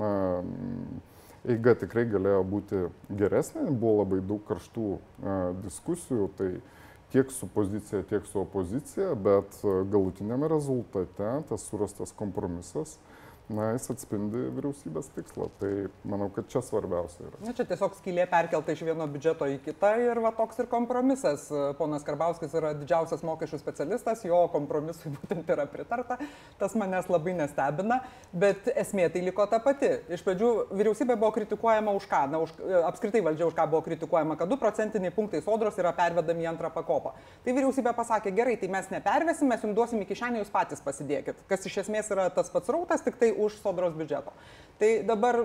na, 0.00 0.10
eiga 1.48 1.76
tikrai 1.84 2.08
galėjo 2.08 2.42
būti 2.56 2.82
geresnė, 3.20 3.68
buvo 3.68 4.00
labai 4.00 4.24
daug 4.24 4.42
karštų 4.48 4.90
a, 4.96 5.38
diskusijų, 5.68 6.32
tai 6.40 6.52
tiek 7.12 7.30
su 7.32 7.46
pozicija, 7.46 8.02
tiek 8.02 8.26
su 8.26 8.40
opozicija, 8.40 9.14
bet 9.14 9.60
a, 9.64 9.78
galutinėme 9.92 10.48
rezultate 10.50 11.30
tas 11.48 11.64
surastas 11.70 12.12
kompromisas, 12.16 12.98
na, 13.52 13.70
jis 13.74 13.88
atspindi 13.92 14.44
vyriausybės 14.56 15.08
tikslą. 15.16 15.48
Tai 15.60 15.70
manau, 16.08 16.28
kad 16.34 16.48
čia 16.52 16.60
svarbiausia 16.64 17.24
yra. 17.24 17.40
Na, 17.44 17.54
čia 17.56 17.64
tiesiog 17.68 17.96
skylė 17.98 18.26
perkelta 18.30 18.74
iš 18.74 18.82
vieno 18.86 19.06
biudžeto 19.08 19.48
į 19.48 19.58
kitą 19.64 19.94
ir 20.02 20.20
va 20.24 20.32
toks 20.36 20.60
ir 20.62 20.68
kompromisas. 20.70 21.48
Ponas 21.78 22.04
Karbauskis 22.06 22.54
yra 22.58 22.74
didžiausias 22.76 23.24
mokesčių 23.26 23.60
specialistas, 23.62 24.24
jo 24.28 24.42
kompromisui 24.52 25.12
būtent 25.16 25.48
yra 25.54 25.66
pritarta, 25.70 26.18
tas 26.60 26.76
manęs 26.78 27.08
labai 27.12 27.36
nestebina, 27.38 28.02
bet 28.32 28.68
esmė 28.74 29.08
tai 29.14 29.24
liko 29.24 29.46
ta 29.50 29.62
pati. 29.64 29.90
Iš 30.12 30.24
pradžių 30.26 30.50
vyriausybė 30.72 31.16
buvo 31.16 31.32
kritikuojama 31.38 31.96
už 31.96 32.08
ką, 32.10 32.22
na, 32.32 32.42
už, 32.44 32.54
apskritai 32.90 33.24
valdžia 33.24 33.48
už 33.48 33.56
ką 33.56 33.68
buvo 33.70 33.82
kritikuojama, 33.88 34.36
kad 34.40 34.52
2 34.52 34.60
procentiniai 34.60 35.14
punktai 35.14 35.40
sodros 35.44 35.80
yra 35.80 35.94
pervedami 35.96 36.44
į 36.44 36.50
antrą 36.52 36.72
pakopą. 36.74 37.14
Tai 37.44 37.56
vyriausybė 37.56 37.94
pasakė, 37.96 38.34
gerai, 38.36 38.58
tai 38.60 38.70
mes 38.72 38.92
nepervesim, 38.92 39.48
mes 39.48 39.64
jums 39.64 39.76
duosim 39.76 40.04
į 40.04 40.08
kišenę, 40.12 40.42
jūs 40.42 40.52
patys 40.52 40.84
pasidėkit, 40.84 41.40
kas 41.48 41.66
iš 41.68 41.80
esmės 41.84 42.10
yra 42.12 42.28
tas 42.34 42.52
pats 42.52 42.70
rautas, 42.72 43.04
tik 43.04 43.18
tai 43.20 43.32
už 43.38 43.60
sodros 43.62 43.94
biudžeto. 43.96 44.34
Tai 44.78 44.88
dabar 45.02 45.40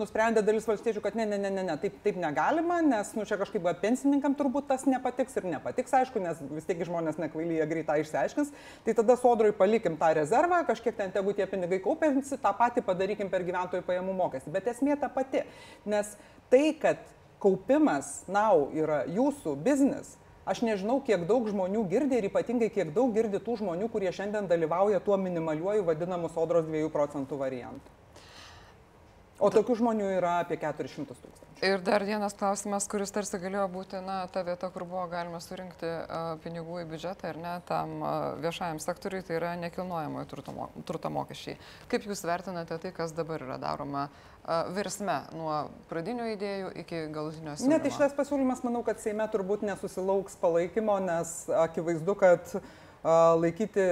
nusprendė 0.00 0.40
dalis 0.40 0.64
valstiečių, 0.64 1.02
kad 1.04 1.16
ne, 1.18 1.26
ne, 1.28 1.36
ne, 1.36 1.50
ne, 1.52 1.64
ne 1.66 1.74
taip, 1.80 1.98
taip 2.00 2.16
negalima, 2.16 2.78
nes 2.80 3.10
nu, 3.12 3.26
čia 3.28 3.36
kažkaip 3.36 3.66
pensininkam 3.82 4.32
turbūt 4.38 4.64
tas 4.70 4.86
nepatiks 4.88 5.36
ir 5.36 5.48
nepatiks, 5.50 5.92
aišku, 5.98 6.22
nes 6.24 6.40
vis 6.54 6.68
tiek 6.68 6.80
žmonės 6.88 7.20
nekvailyje 7.20 7.66
greitai 7.68 7.98
išsiaiškins. 8.00 8.54
Tai 8.86 8.94
tada 8.96 9.18
sodrui 9.20 9.52
palikim 9.56 9.98
tą 10.00 10.08
rezervą, 10.16 10.62
kažkiek 10.70 10.96
ten 10.96 11.12
tegu 11.12 11.36
tie 11.36 11.44
pinigai 11.50 11.82
kaupiasi, 11.84 12.40
tą 12.40 12.54
patį 12.56 12.86
padarykim 12.86 13.28
per 13.32 13.44
gyventojų 13.44 13.84
pajamų 13.84 14.16
mokestį. 14.22 14.54
Bet 14.56 14.72
esmė 14.72 14.96
ta 15.04 15.12
pati, 15.12 15.44
nes 15.84 16.16
tai, 16.48 16.70
kad 16.80 17.04
kaupimas 17.44 18.22
nau 18.24 18.70
yra 18.72 19.02
jūsų 19.04 19.52
biznis, 19.68 20.16
Aš 20.46 20.60
nežinau, 20.62 21.00
kiek 21.02 21.24
daug 21.26 21.48
žmonių 21.50 21.80
girdi 21.90 22.20
ir 22.20 22.28
ypatingai 22.28 22.68
kiek 22.70 22.92
daug 22.94 23.10
girdi 23.16 23.40
tų 23.42 23.56
žmonių, 23.64 23.88
kurie 23.90 24.12
šiandien 24.14 24.46
dalyvauja 24.46 25.00
tuo 25.02 25.16
minimaliuoju 25.18 25.82
vadinamu 25.88 26.30
sodros 26.30 26.68
2 26.70 26.86
procentų 26.94 27.38
variantu. 27.40 27.90
O 29.36 29.50
tokių 29.52 29.74
žmonių 29.82 30.06
yra 30.16 30.38
apie 30.44 30.56
400 30.60 31.12
tūkstančių. 31.12 31.46
Ir 31.64 31.80
dar 31.80 32.04
vienas 32.04 32.34
klausimas, 32.36 32.84
kuris 32.88 33.12
tarsi 33.12 33.38
galėjo 33.40 33.64
būti 33.72 34.00
na, 34.04 34.18
ta 34.32 34.42
vieta, 34.44 34.68
kur 34.72 34.84
buvo 34.88 35.06
galima 35.08 35.40
surinkti 35.40 35.88
uh, 35.88 36.34
pinigų 36.44 36.82
į 36.82 36.86
biudžetą 36.90 37.32
ir 37.32 37.40
ne 37.40 37.54
tam 37.68 37.94
uh, 38.02 38.14
viešajam 38.44 38.80
sektoriui, 38.84 39.22
tai 39.24 39.38
yra 39.38 39.54
nekilnojamojo 39.60 40.28
turto, 40.28 40.52
mo 40.56 40.68
turto 40.88 41.12
mokesčiai. 41.12 41.56
Kaip 41.92 42.08
Jūs 42.08 42.24
vertinate 42.28 42.76
tai, 42.80 42.92
kas 42.96 43.16
dabar 43.16 43.44
yra 43.44 43.56
daroma 43.60 44.06
uh, 44.08 44.68
virsme 44.76 45.22
nuo 45.36 45.62
pradinių 45.88 46.30
idėjų 46.34 46.72
iki 46.84 47.04
galutinio 47.12 47.56
siūlymo? 47.56 47.72
Ne, 47.72 47.80
tai 47.80 47.92
šitas 47.92 48.16
pasiūlymas, 48.16 48.64
manau, 48.64 48.84
kad 48.84 49.00
Seime 49.00 49.28
turbūt 49.32 49.64
nesusilauks 49.64 50.36
palaikymo, 50.44 50.98
nes 51.08 51.38
akivaizdu, 51.64 52.20
kad 52.20 52.56
a, 52.56 52.64
laikyti 53.06 53.84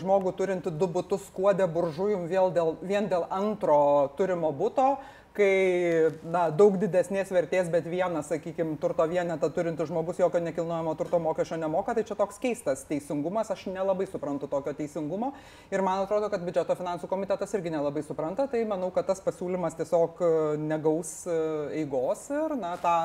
žmogų 0.00 0.32
turinti 0.38 0.72
du 0.72 0.88
būtus 0.88 1.26
skuodė 1.28 1.68
buržujum 1.68 2.26
dėl, 2.30 2.76
vien 2.80 3.08
dėl 3.10 3.26
antro 3.30 4.14
turimo 4.16 4.52
būto, 4.56 4.96
kai 5.36 6.10
na, 6.24 6.46
daug 6.54 6.78
didesnės 6.80 7.30
vertės, 7.34 7.68
bet 7.72 7.86
vienas, 7.90 8.30
sakykime, 8.30 8.76
turto 8.80 9.04
vienetą 9.10 9.50
turintis 9.52 9.90
žmogus 9.90 10.20
jokio 10.20 10.40
nekilnojamo 10.42 10.94
turto 10.96 11.20
mokesčio 11.22 11.58
nemoka, 11.60 11.94
tai 11.96 12.06
čia 12.08 12.16
toks 12.18 12.40
keistas 12.42 12.86
teisingumas, 12.88 13.50
aš 13.52 13.66
nelabai 13.68 14.08
suprantu 14.08 14.48
tokio 14.50 14.72
teisingumo 14.76 15.34
ir 15.74 15.84
man 15.84 16.04
atrodo, 16.04 16.30
kad 16.32 16.44
biudžeto 16.46 16.78
finansų 16.78 17.10
komitetas 17.10 17.52
irgi 17.58 17.74
nelabai 17.74 18.04
supranta, 18.06 18.48
tai 18.50 18.64
manau, 18.68 18.88
kad 18.94 19.10
tas 19.10 19.20
pasiūlymas 19.24 19.76
tiesiog 19.76 20.24
e, 20.24 20.32
negaus 20.62 21.12
e, 21.28 21.36
eigos 21.82 22.26
ir 22.32 22.56
na, 22.56 22.76
tą 22.80 22.96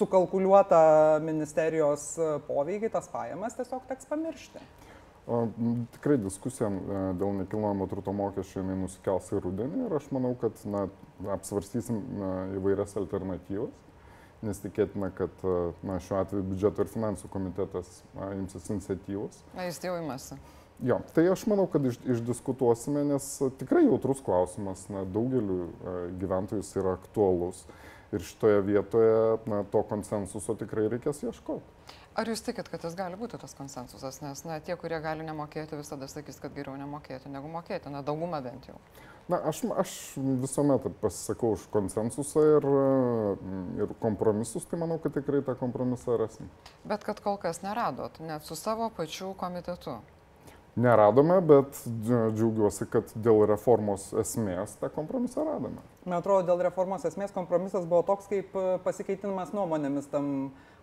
sukalkuliuotą 0.00 0.84
ministerijos 1.24 2.12
e, 2.20 2.30
poveikį, 2.48 2.92
tas 2.92 3.08
pajamas 3.12 3.56
tiesiog 3.56 3.88
teks 3.88 4.10
pamiršti. 4.10 4.68
O, 5.26 5.44
Tikrai 5.94 6.16
diskusija 6.20 6.70
e, 6.70 7.00
dėl 7.20 7.34
nekilnojamo 7.42 7.86
turto 7.90 8.12
mokesčio 8.16 8.62
jinai 8.62 8.78
nusikels 8.80 9.28
į 9.34 9.42
rudenį 9.44 9.84
ir 9.86 9.96
aš 9.98 10.08
manau, 10.14 10.32
kad 10.40 10.56
na, 10.66 10.86
apsvarstysim 11.36 12.00
na, 12.18 12.30
įvairias 12.58 12.96
alternatyvas, 12.98 13.74
nes 14.46 14.62
tikėtina, 14.62 15.10
kad 15.14 15.44
e, 15.44 15.58
na, 15.86 16.00
šiuo 16.02 16.22
atveju 16.22 16.46
biudžeto 16.48 16.86
ir 16.86 16.90
finansų 16.94 17.30
komitetas 17.30 18.00
na, 18.16 18.32
imsis 18.38 18.72
iniciatyvos. 18.72 19.44
Na, 19.58 19.68
jis 19.68 19.82
jau 19.84 19.94
įmasi. 20.00 20.40
Jo, 20.80 20.96
tai 21.12 21.26
aš 21.28 21.44
manau, 21.50 21.66
kad 21.68 21.84
iš, 21.84 21.98
išdiskutuosime, 22.16 23.04
nes 23.12 23.26
tikrai 23.60 23.84
jautrus 23.84 24.22
klausimas, 24.24 24.86
na, 24.88 25.04
daugeliu 25.04 25.66
e, 25.68 25.96
gyventojų 26.22 26.64
jis 26.64 26.72
yra 26.80 26.96
aktuolus 26.96 27.66
ir 28.16 28.24
šitoje 28.24 28.62
vietoje 28.66 29.18
na, 29.46 29.60
to 29.70 29.84
konsensuso 29.86 30.56
tikrai 30.58 30.88
reikės 30.90 31.20
ieškoti. 31.28 31.76
Ar 32.20 32.28
Jūs 32.28 32.42
tikit, 32.44 32.66
kad 32.68 32.82
tas 32.82 32.92
gali 32.98 33.16
būti 33.16 33.38
tas 33.40 33.54
konsensusas, 33.56 34.18
nes 34.20 34.42
na, 34.44 34.58
tie, 34.60 34.74
kurie 34.76 34.98
gali 35.00 35.24
nemokėti, 35.24 35.78
visada 35.78 36.04
sakys, 36.10 36.36
kad 36.42 36.52
geriau 36.52 36.74
nemokėti 36.76 37.30
negu 37.32 37.48
mokėti, 37.48 37.88
na, 37.88 38.02
dauguma 38.04 38.42
bent 38.44 38.68
jau. 38.68 38.76
Na, 39.30 39.38
aš, 39.48 39.62
aš 39.78 39.94
visuomet 40.42 40.84
pasisakau 41.00 41.54
už 41.54 41.64
konsensusą 41.72 42.42
ir, 42.58 42.66
ir 43.80 43.94
kompromisus, 44.02 44.66
tai 44.68 44.82
manau, 44.82 44.98
kad 45.00 45.14
tikrai 45.16 45.40
tą 45.46 45.54
kompromisą 45.56 46.18
rasim. 46.20 46.50
Bet 46.84 47.06
kad 47.08 47.22
kol 47.24 47.38
kas 47.40 47.62
neradot, 47.64 48.18
net 48.20 48.44
su 48.44 48.58
savo 48.58 48.90
pačių 48.96 49.32
komitetu. 49.40 49.96
Neradome, 50.80 51.40
bet 51.42 51.78
dž- 51.86 52.30
džiaugiuosi, 52.36 52.86
kad 52.90 53.08
dėl 53.18 53.42
reformos 53.50 54.10
esmės 54.20 54.76
tą 54.82 54.90
kompromisą 54.92 55.46
radome. 55.48 55.82
Man 56.04 56.20
atrodo, 56.20 56.44
dėl 56.52 56.62
reformos 56.68 57.06
esmės 57.08 57.32
kompromisas 57.34 57.88
buvo 57.90 58.04
toks 58.06 58.28
kaip 58.30 58.54
e, 58.54 58.66
pasikeitinimas 58.84 59.50
nuomonėmis 59.56 60.06
tam 60.12 60.28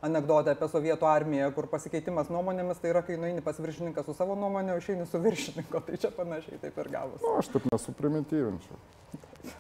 anegdotę 0.06 0.54
apie 0.54 0.70
sovietų 0.72 1.08
armiją, 1.10 1.52
kur 1.56 1.68
pasikeitimas 1.72 2.30
nuomonėmis 2.34 2.82
tai 2.82 2.92
yra, 2.94 3.04
kai 3.06 3.18
nueini 3.20 3.44
pas 3.46 3.58
viršininką 3.62 4.04
su 4.06 4.14
savo 4.18 4.36
nuomonė, 4.40 4.76
o 4.76 4.82
išeini 4.82 5.08
su 5.10 5.22
viršininko, 5.24 5.82
tai 5.88 6.02
čia 6.02 6.12
panašiai 6.16 6.60
taip 6.62 6.78
ir 6.84 6.92
gavus. 6.94 7.24
Na, 7.24 7.38
aš 7.42 7.50
taip 7.56 7.66
nesuprimityvinčiau. 7.72 8.84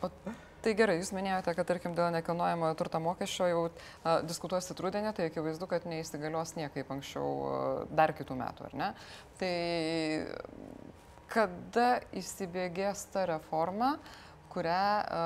O 0.03 0.11
tai 0.65 0.73
gerai, 0.75 0.97
jūs 0.99 1.13
minėjote, 1.15 1.53
kad 1.55 1.67
tarkim 1.69 1.95
dėl 1.95 2.11
nekilnojamojo 2.17 2.75
turto 2.79 2.99
mokesčio 2.99 3.49
jau 3.49 3.63
a, 3.69 4.17
diskutuosit 4.27 4.79
rudenį, 4.83 5.13
tai 5.15 5.29
akivaizdu, 5.31 5.69
kad 5.69 5.87
neįsigalios 5.87 6.55
niekaip 6.59 6.91
anksčiau 6.97 7.33
a, 7.47 7.57
dar 7.95 8.13
kitų 8.17 8.37
metų, 8.41 8.69
ar 8.69 8.77
ne? 8.81 8.89
Tai 9.39 9.53
kada 11.31 11.89
įsibėgės 12.15 13.07
ta 13.13 13.25
reforma, 13.29 13.95
kurią 14.51 14.75
a, 14.75 15.25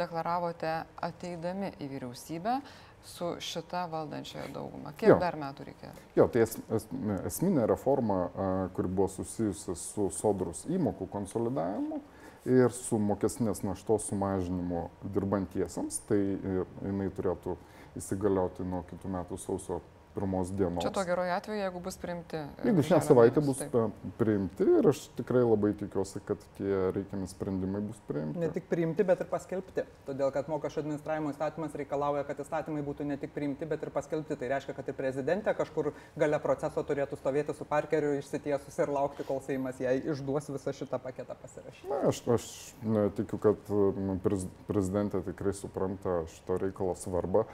deklaravote 0.00 0.74
ateidami 1.02 1.74
į 1.82 1.90
vyriausybę 1.96 2.58
su 3.04 3.34
šita 3.40 3.84
valdančioje 3.92 4.48
dauguma? 4.54 4.92
Kiek 4.96 5.12
Jo. 5.14 5.18
dar 5.20 5.36
metų 5.36 5.68
reikia? 5.68 5.92
Jo, 6.16 6.26
tai 6.32 6.44
es, 6.46 6.56
es, 6.72 6.86
esminė 7.28 7.66
reforma, 7.68 8.18
a, 8.34 8.50
kuri 8.76 8.88
buvo 8.88 9.08
susijusi 9.12 9.76
su 9.78 10.08
sodrus 10.14 10.64
įmokų 10.72 11.08
konsolidavimu 11.12 12.00
ir 12.44 12.72
su 12.76 12.98
mokesnės 13.00 13.62
naštos 13.64 14.08
sumažinimu 14.10 14.88
dirbantiesiems, 15.14 16.02
tai 16.08 16.20
e, 16.36 16.64
jinai 16.84 17.08
turėtų 17.16 17.56
įsigalioti 17.96 18.66
nuo 18.68 18.82
kitų 18.90 19.12
metų 19.16 19.38
sausio 19.40 19.80
pirmos 20.14 20.50
dienos. 20.54 20.82
Čia 20.84 20.90
to 20.94 21.02
geroje 21.04 21.32
atveju, 21.34 21.58
jeigu 21.60 21.80
bus 21.82 21.96
priimti. 21.98 22.36
e, 22.36 22.68
Jeigu 22.68 22.82
šią 22.86 23.00
savaitę 23.02 23.42
bus 23.44 23.58
taip. 23.58 23.74
priimti 24.18 24.66
ir 24.78 24.88
aš 24.88 25.00
tikrai 25.18 25.42
labai 25.42 25.72
tikiuosi, 25.80 26.20
kad 26.28 26.38
tie 26.58 26.90
reikiami 26.94 27.26
sprendimai 27.30 27.80
bus 27.82 27.98
priimti. 28.08 28.38
Ne 28.38 28.48
tik 28.54 28.68
priimti, 28.70 29.04
bet 29.04 29.24
ir 29.24 29.30
paskelbti. 29.32 29.84
Todėl, 30.06 30.30
kad 30.34 30.48
mokesčio 30.52 30.84
administravimo 30.84 31.32
įstatymas 31.34 31.74
reikalauja, 31.80 32.24
kad 32.28 32.40
įstatymai 32.44 32.84
būtų 32.86 33.08
ne 33.10 33.16
tik 33.20 33.34
priimti, 33.34 33.66
bet 33.66 33.82
ir 33.82 33.90
paskelbti. 33.94 34.38
Tai 34.38 34.52
reiškia, 34.54 34.76
kad 34.78 34.88
ir 34.88 34.96
prezidentė 34.98 35.54
kažkur 35.58 35.92
gale 36.16 36.38
proceso 36.42 36.82
turėtų 36.86 37.18
stovėti 37.20 37.54
su 37.58 37.66
parkeriu 37.68 38.14
išsitiesus 38.20 38.78
ir 38.78 38.92
laukti, 38.94 39.26
kol 39.26 39.42
Seimas 39.44 39.80
jai 39.82 39.96
išduos 40.14 40.48
visą 40.54 40.72
šitą 40.76 40.98
paketą 41.02 41.34
pasirašyti. 41.42 41.90
Na, 41.90 42.00
aš, 42.08 42.22
aš 42.38 42.48
ne, 42.82 43.08
tikiu, 43.18 43.38
kad 43.42 43.70
m, 43.74 44.18
prez, 44.22 44.46
prezidentė 44.70 45.24
tikrai 45.26 45.52
supranta 45.58 46.22
šito 46.34 46.58
reikalo 46.62 46.94
svarbą 46.98 47.44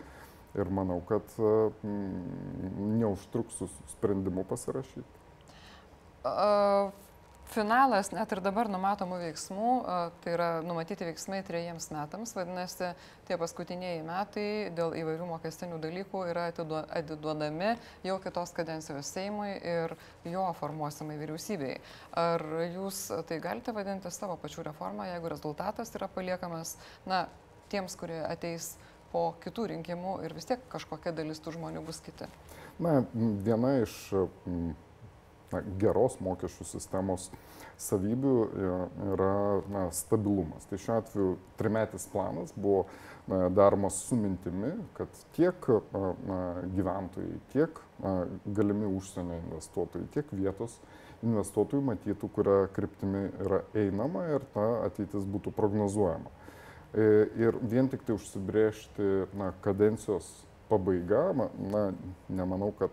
ir 0.58 0.72
manau, 0.74 0.98
kad 1.06 1.30
m, 1.38 2.98
neužtruks 2.98 3.60
su 3.60 3.70
sprendimu 3.94 4.44
pasirašyti. 4.48 5.06
Finalas 7.50 8.12
net 8.14 8.30
ir 8.30 8.38
dabar 8.44 8.68
numatomų 8.70 9.16
veiksmų, 9.24 9.70
tai 10.22 10.34
yra 10.36 10.48
numatyti 10.62 11.02
veiksmai 11.08 11.40
trejiems 11.42 11.88
metams, 11.90 12.30
vadinasi, 12.36 12.92
tie 13.26 13.38
paskutiniai 13.40 14.04
metai 14.06 14.44
dėl 14.76 14.94
įvairių 15.00 15.26
mokestinių 15.32 15.80
dalykų 15.82 16.20
yra 16.30 16.44
atiduo- 16.52 16.84
atiduodami 16.94 17.72
jau 18.06 18.20
kitos 18.22 18.54
kadencijos 18.54 19.10
Seimui 19.10 19.56
ir 19.66 19.96
jo 20.30 20.44
formuosimai 20.60 21.18
vyriausybei. 21.18 21.80
Ar 22.14 22.44
jūs 22.70 23.08
tai 23.26 23.40
galite 23.42 23.74
vadinti 23.74 24.14
savo 24.14 24.38
pačių 24.38 24.68
reformą, 24.70 25.10
jeigu 25.10 25.34
rezultatas 25.34 25.90
yra 25.98 26.06
paliekamas, 26.06 26.76
na, 27.02 27.24
tiems, 27.72 27.98
kurie 27.98 28.22
ateis 28.30 28.76
po 29.12 29.31
kitų 29.42 29.66
rinkimų 29.75 30.20
ir 30.27 30.35
vis 30.37 30.49
tiek 30.49 30.62
kažkokia 30.73 31.12
dalis 31.16 31.42
tų 31.42 31.57
žmonių 31.59 31.83
bus 31.87 32.01
kiti? 32.05 32.29
Na, 32.81 33.01
viena 33.14 33.77
iš 33.83 33.94
na, 35.51 35.62
geros 35.81 36.18
mokesčių 36.23 36.66
sistemos 36.68 37.29
savybių 37.81 38.35
e, 38.44 38.73
yra 39.14 39.35
na, 39.73 39.85
stabilumas. 39.94 40.66
Tai 40.70 40.79
šiuo 40.81 40.99
atveju 41.01 41.37
trimetis 41.59 42.07
planas 42.12 42.53
buvo 42.57 42.85
na, 43.31 43.49
daromas 43.53 44.03
su 44.07 44.18
mintimi, 44.20 44.73
kad 44.99 45.23
tiek 45.37 45.70
a, 45.73 45.81
na, 46.29 46.40
gyventojai, 46.77 47.38
tiek 47.55 47.81
a, 48.03 48.16
galimi 48.46 48.88
užsienio 48.90 49.40
investuotojai, 49.44 50.11
tiek 50.14 50.35
vietos 50.37 50.79
investuotojų 51.27 51.85
matytų, 51.85 52.29
kuria 52.33 52.61
kryptimi 52.77 53.27
yra 53.44 53.62
einama 53.77 54.25
ir 54.37 54.44
ta 54.55 54.66
ateitis 54.87 55.27
būtų 55.29 55.53
prognozuojama. 55.57 56.33
E, 56.94 57.29
Ir 57.38 57.55
vien 57.62 57.87
tik 57.88 58.03
tai 58.03 58.16
užsibriežti 58.16 59.26
na, 59.38 59.53
kadencijos 59.62 60.26
pabaiga, 60.70 61.31
na, 61.70 61.83
nemanau, 62.26 62.72
kad 62.79 62.90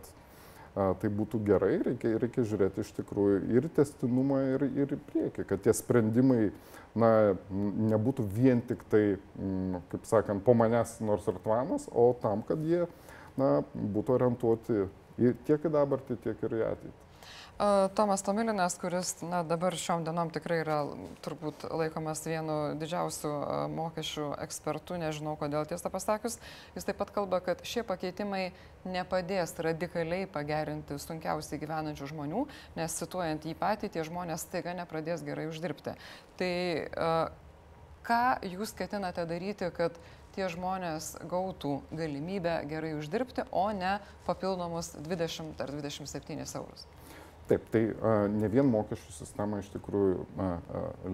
a, 0.78 0.92
tai 1.02 1.10
būtų 1.14 1.42
gerai, 1.46 1.80
reikia, 1.86 2.12
reikia 2.22 2.46
žiūrėti 2.46 2.84
iš 2.86 2.92
tikrųjų 3.00 3.40
ir 3.58 3.70
testinumą, 3.74 4.44
ir, 4.54 4.68
ir 4.84 4.94
į 4.94 5.00
priekį, 5.10 5.48
kad 5.50 5.66
tie 5.66 5.74
sprendimai 5.74 6.52
na, 6.98 7.10
nebūtų 7.94 8.28
vien 8.38 8.62
tik 8.70 8.86
tai, 8.92 9.04
mm, 9.18 9.82
kaip 9.94 10.06
sakant, 10.10 10.46
po 10.46 10.54
manęs 10.58 11.00
nors 11.02 11.26
ir 11.30 11.42
tvanas, 11.42 11.90
o 11.90 12.12
tam, 12.22 12.46
kad 12.46 12.62
jie 12.62 12.86
na, 13.38 13.64
būtų 13.74 14.18
orientuoti 14.20 14.88
tiek 15.50 15.66
į 15.66 15.74
dabartį, 15.74 16.22
tiek 16.22 16.46
ir 16.46 16.58
į 16.60 16.66
ateitį. 16.70 17.07
Tomas 17.96 18.22
Tomilinas, 18.22 18.78
kuris 18.78 19.16
na, 19.26 19.40
dabar 19.42 19.74
šiom 19.74 20.04
dienom 20.06 20.30
tikrai 20.30 20.60
yra 20.62 20.76
turbūt 21.26 21.64
laikomas 21.74 22.20
vienu 22.28 22.58
didžiausių 22.78 23.32
mokesčių 23.74 24.28
ekspertų, 24.46 25.00
nežinau 25.02 25.34
kodėl 25.42 25.66
tiesą 25.66 25.90
pasakius, 25.90 26.38
jis 26.76 26.86
taip 26.86 27.00
pat 27.02 27.10
kalba, 27.16 27.40
kad 27.42 27.64
šie 27.66 27.82
pakeitimai 27.88 28.52
nepadės 28.86 29.56
radikaliai 29.66 30.28
pagerinti 30.30 31.00
sunkiausiai 31.02 31.58
gyvenančių 31.64 32.12
žmonių, 32.12 32.44
nes 32.78 32.98
cituojant 33.02 33.50
jį 33.50 33.56
patį, 33.58 33.90
tie 33.96 34.06
žmonės 34.06 34.46
staiga 34.46 34.76
nepradės 34.78 35.26
gerai 35.26 35.48
uždirbti. 35.50 35.96
Tai 36.38 36.54
ką 38.06 38.22
jūs 38.54 38.76
ketinate 38.78 39.26
daryti, 39.26 39.72
kad 39.74 39.98
tie 40.38 40.46
žmonės 40.54 41.16
gautų 41.26 41.80
galimybę 41.90 42.60
gerai 42.70 42.94
uždirbti, 43.00 43.50
o 43.50 43.66
ne 43.74 43.98
papildomus 44.30 44.94
20 45.10 45.66
ar 45.66 45.74
27 45.74 46.46
eurus? 46.62 46.86
Taip, 47.48 47.70
tai 47.72 47.84
a, 47.96 48.16
ne 48.32 48.50
vien 48.52 48.68
mokesčių 48.68 49.14
sistema 49.16 49.62
iš 49.62 49.70
tikrųjų 49.76 50.26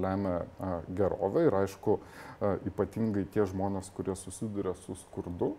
lemia 0.01 0.39
a, 0.41 0.79
gerovę 0.97 1.45
ir 1.47 1.59
aišku, 1.63 1.99
ypatingai 2.69 3.27
tie 3.33 3.45
žmonės, 3.49 3.91
kurie 3.93 4.15
susiduria 4.17 4.73
su 4.85 4.97
skurdu. 5.05 5.53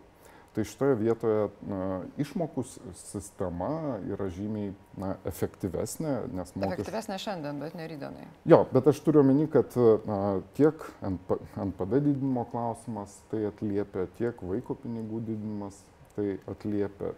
Tai 0.54 0.62
šitoje 0.62 0.94
vietoje 1.00 1.46
na, 1.66 1.78
išmokų 2.22 2.62
sistema 2.94 3.98
yra 4.06 4.28
žymiai 4.30 4.68
na, 5.02 5.16
efektyvesnė, 5.26 6.12
nes 6.30 6.52
mokesčių... 6.54 6.76
Efektyvesnė 6.76 7.16
šiandien, 7.24 7.58
bet 7.58 7.74
ne 7.74 7.88
rydienai. 7.90 8.26
Jo, 8.46 8.60
bet 8.70 8.86
aš 8.92 9.00
turiu 9.02 9.24
omeny, 9.24 9.48
kad 9.50 9.74
a, 9.74 10.20
tiek 10.54 10.84
NP, 11.10 11.40
NPD 11.70 12.04
didinimo 12.06 12.46
klausimas 12.52 13.16
tai 13.32 13.48
atliepia, 13.50 14.06
tiek 14.20 14.46
vaiko 14.46 14.78
pinigų 14.78 15.24
didinimas 15.26 15.82
tai 16.14 16.36
atliepia, 16.46 17.16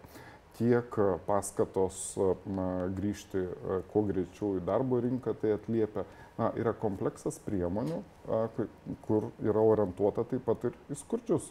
tiek 0.56 0.98
paskatos 1.26 2.16
na, 2.48 2.86
grįžti 2.96 3.42
a, 3.44 3.80
kuo 3.92 4.02
greičiau 4.08 4.56
į 4.58 4.64
darbo 4.66 5.00
rinką 5.04 5.36
tai 5.40 5.54
atliepia. 5.56 6.06
Na, 6.36 6.50
yra 6.60 6.74
kompleksas 6.76 7.38
priemonių, 7.46 8.02
kur- 9.06 9.30
yra 9.40 9.62
orientuota 9.64 10.26
taip 10.28 10.42
pat 10.44 10.66
ir 10.68 10.74
į 10.92 10.98
skurdžius 11.00 11.46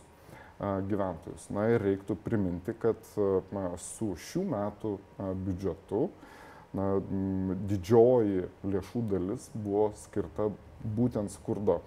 gyventojus. 0.59 1.47
Na 1.49 1.63
ir 1.73 1.81
reiktų 1.81 2.15
priminti, 2.21 2.75
kad 2.77 3.01
a, 3.17 3.41
na, 3.55 3.63
su 3.81 4.11
šių 4.27 4.43
metų 4.53 4.93
biudžetu 5.41 6.03
na, 6.77 6.91
didžioji 7.71 8.45
lėšų 8.67 9.03
dalis 9.09 9.49
buvo 9.55 9.89
skirta 10.03 10.51
būtent 10.85 11.33
skurdo 11.33 11.79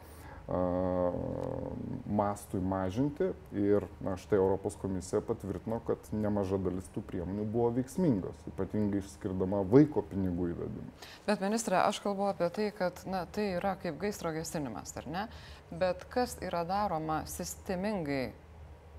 mastui 2.08 2.60
mažinti 2.60 3.30
ir 3.52 3.84
na, 4.00 4.16
štai 4.16 4.38
Europos 4.38 4.76
komisija 4.80 5.20
patvirtino, 5.20 5.80
kad 5.86 6.08
nemaža 6.12 6.56
dalis 6.62 6.88
tų 6.94 7.02
priemonių 7.10 7.44
buvo 7.52 7.68
veiksmingos, 7.76 8.40
ypatingai 8.48 9.02
išskirdama 9.02 9.60
vaiko 9.68 10.02
pinigų 10.08 10.50
įvedimą. 10.54 10.88
Bet 11.28 11.44
ministrė, 11.44 11.82
aš 11.82 12.00
kalbu 12.04 12.30
apie 12.30 12.48
tai, 12.56 12.70
kad 12.78 13.04
na, 13.06 13.26
tai 13.28 13.50
yra 13.58 13.74
kaip 13.82 14.00
gaisro 14.00 14.32
gesinimas, 14.32 14.94
ar 14.96 15.08
ne? 15.12 15.26
Bet 15.68 16.08
kas 16.12 16.38
yra 16.40 16.64
daroma 16.68 17.22
sistemingai 17.28 18.30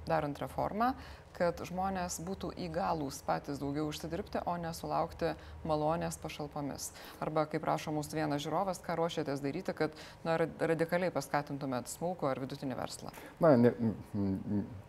darant 0.10 0.38
reformą, 0.42 0.94
kad 1.40 1.62
žmonės 1.68 2.20
būtų 2.28 2.52
įgalūs 2.68 3.22
patys 3.28 3.62
daugiau 3.62 3.88
užsidirbti, 3.90 4.42
o 4.44 4.58
nesulaukti 4.60 5.34
malonės 5.68 6.20
pašalpomis. 6.20 6.90
Arba, 7.24 7.46
kaip 7.50 7.64
prašo 7.64 7.94
mūsų 7.96 8.20
vienas 8.20 8.44
žiūrovas, 8.44 8.82
ką 8.84 8.98
ruošiatės 9.00 9.42
daryti, 9.44 9.76
kad 9.78 9.96
na, 10.28 10.36
ra- 10.42 10.50
radikaliai 10.74 11.14
paskatintumėt 11.16 11.90
smulkų 11.92 12.30
ar 12.30 12.44
vidutinį 12.44 12.78
verslą. 12.80 13.14
Na, 13.40 13.54
ne, 13.60 13.74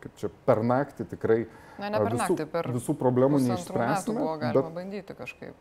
kaip 0.03 0.19
čia 0.21 0.33
per 0.49 0.65
naktį 0.67 1.07
tikrai 1.15 1.41
Na, 1.79 1.89
ne 1.89 2.03
per 2.03 2.13
visų, 2.13 2.27
naktį, 2.27 2.49
per 2.53 2.71
visų 2.75 2.97
problemų 3.01 3.41
neišspręsime, 3.47 4.19
buvo 4.19 4.37
galima 4.43 4.67
bet, 4.67 4.75
bandyti 4.77 5.17
kažkaip. 5.17 5.55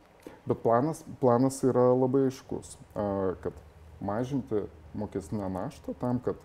bet 0.49 0.62
planas, 0.65 1.06
planas 1.21 1.62
yra 1.63 1.89
labai 1.93 2.25
aiškus, 2.32 2.75
kad 3.45 3.63
mažinti 4.02 4.65
mokestinę 4.97 5.47
naštą 5.54 5.93
tam, 6.02 6.19
kad 6.25 6.39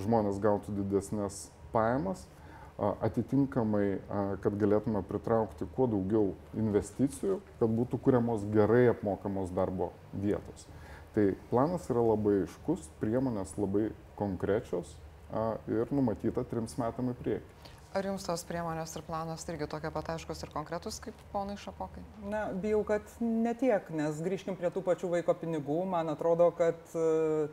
žmonės 0.00 0.40
gautų 0.40 0.72
didesnės 0.80 1.50
pajamas, 1.74 2.24
atitinkamai, 2.80 4.00
kad 4.40 4.56
galėtume 4.60 5.02
pritraukti 5.08 5.68
kuo 5.76 5.86
daugiau 5.90 6.32
investicijų, 6.56 7.40
kad 7.60 7.72
būtų 7.76 8.00
kuriamos 8.00 8.46
gerai 8.54 8.86
apmokamos 8.94 9.52
darbo 9.52 9.90
vietos. 10.12 10.66
Tai 11.14 11.26
planas 11.50 11.88
yra 11.90 12.04
labai 12.06 12.44
aiškus, 12.44 12.86
priemonės 13.02 13.56
labai 13.58 13.90
konkrečios 14.16 14.94
ir 15.70 15.90
numatyta 15.94 16.44
trims 16.48 16.76
metam 16.80 17.12
į 17.12 17.16
priekį. 17.20 17.58
Ar 17.90 18.06
jums 18.06 18.22
tos 18.22 18.44
priemonės 18.46 18.92
ir 18.94 19.02
planas 19.02 19.42
irgi 19.50 19.66
tokie 19.66 19.90
pat 19.90 20.12
aiškus 20.12 20.44
ir 20.44 20.52
konkretus 20.54 21.00
kaip 21.02 21.16
ponai 21.32 21.56
Šapokai? 21.58 22.04
Na, 22.22 22.44
bijau, 22.54 22.84
kad 22.86 23.08
netiek, 23.18 23.88
nes 23.90 24.20
grįžkim 24.22 24.54
prie 24.60 24.70
tų 24.70 24.84
pačių 24.86 25.10
vaiko 25.16 25.34
pinigų. 25.40 25.80
Man 25.90 26.12
atrodo, 26.12 26.52
kad 26.54 26.78
e, 26.94 27.02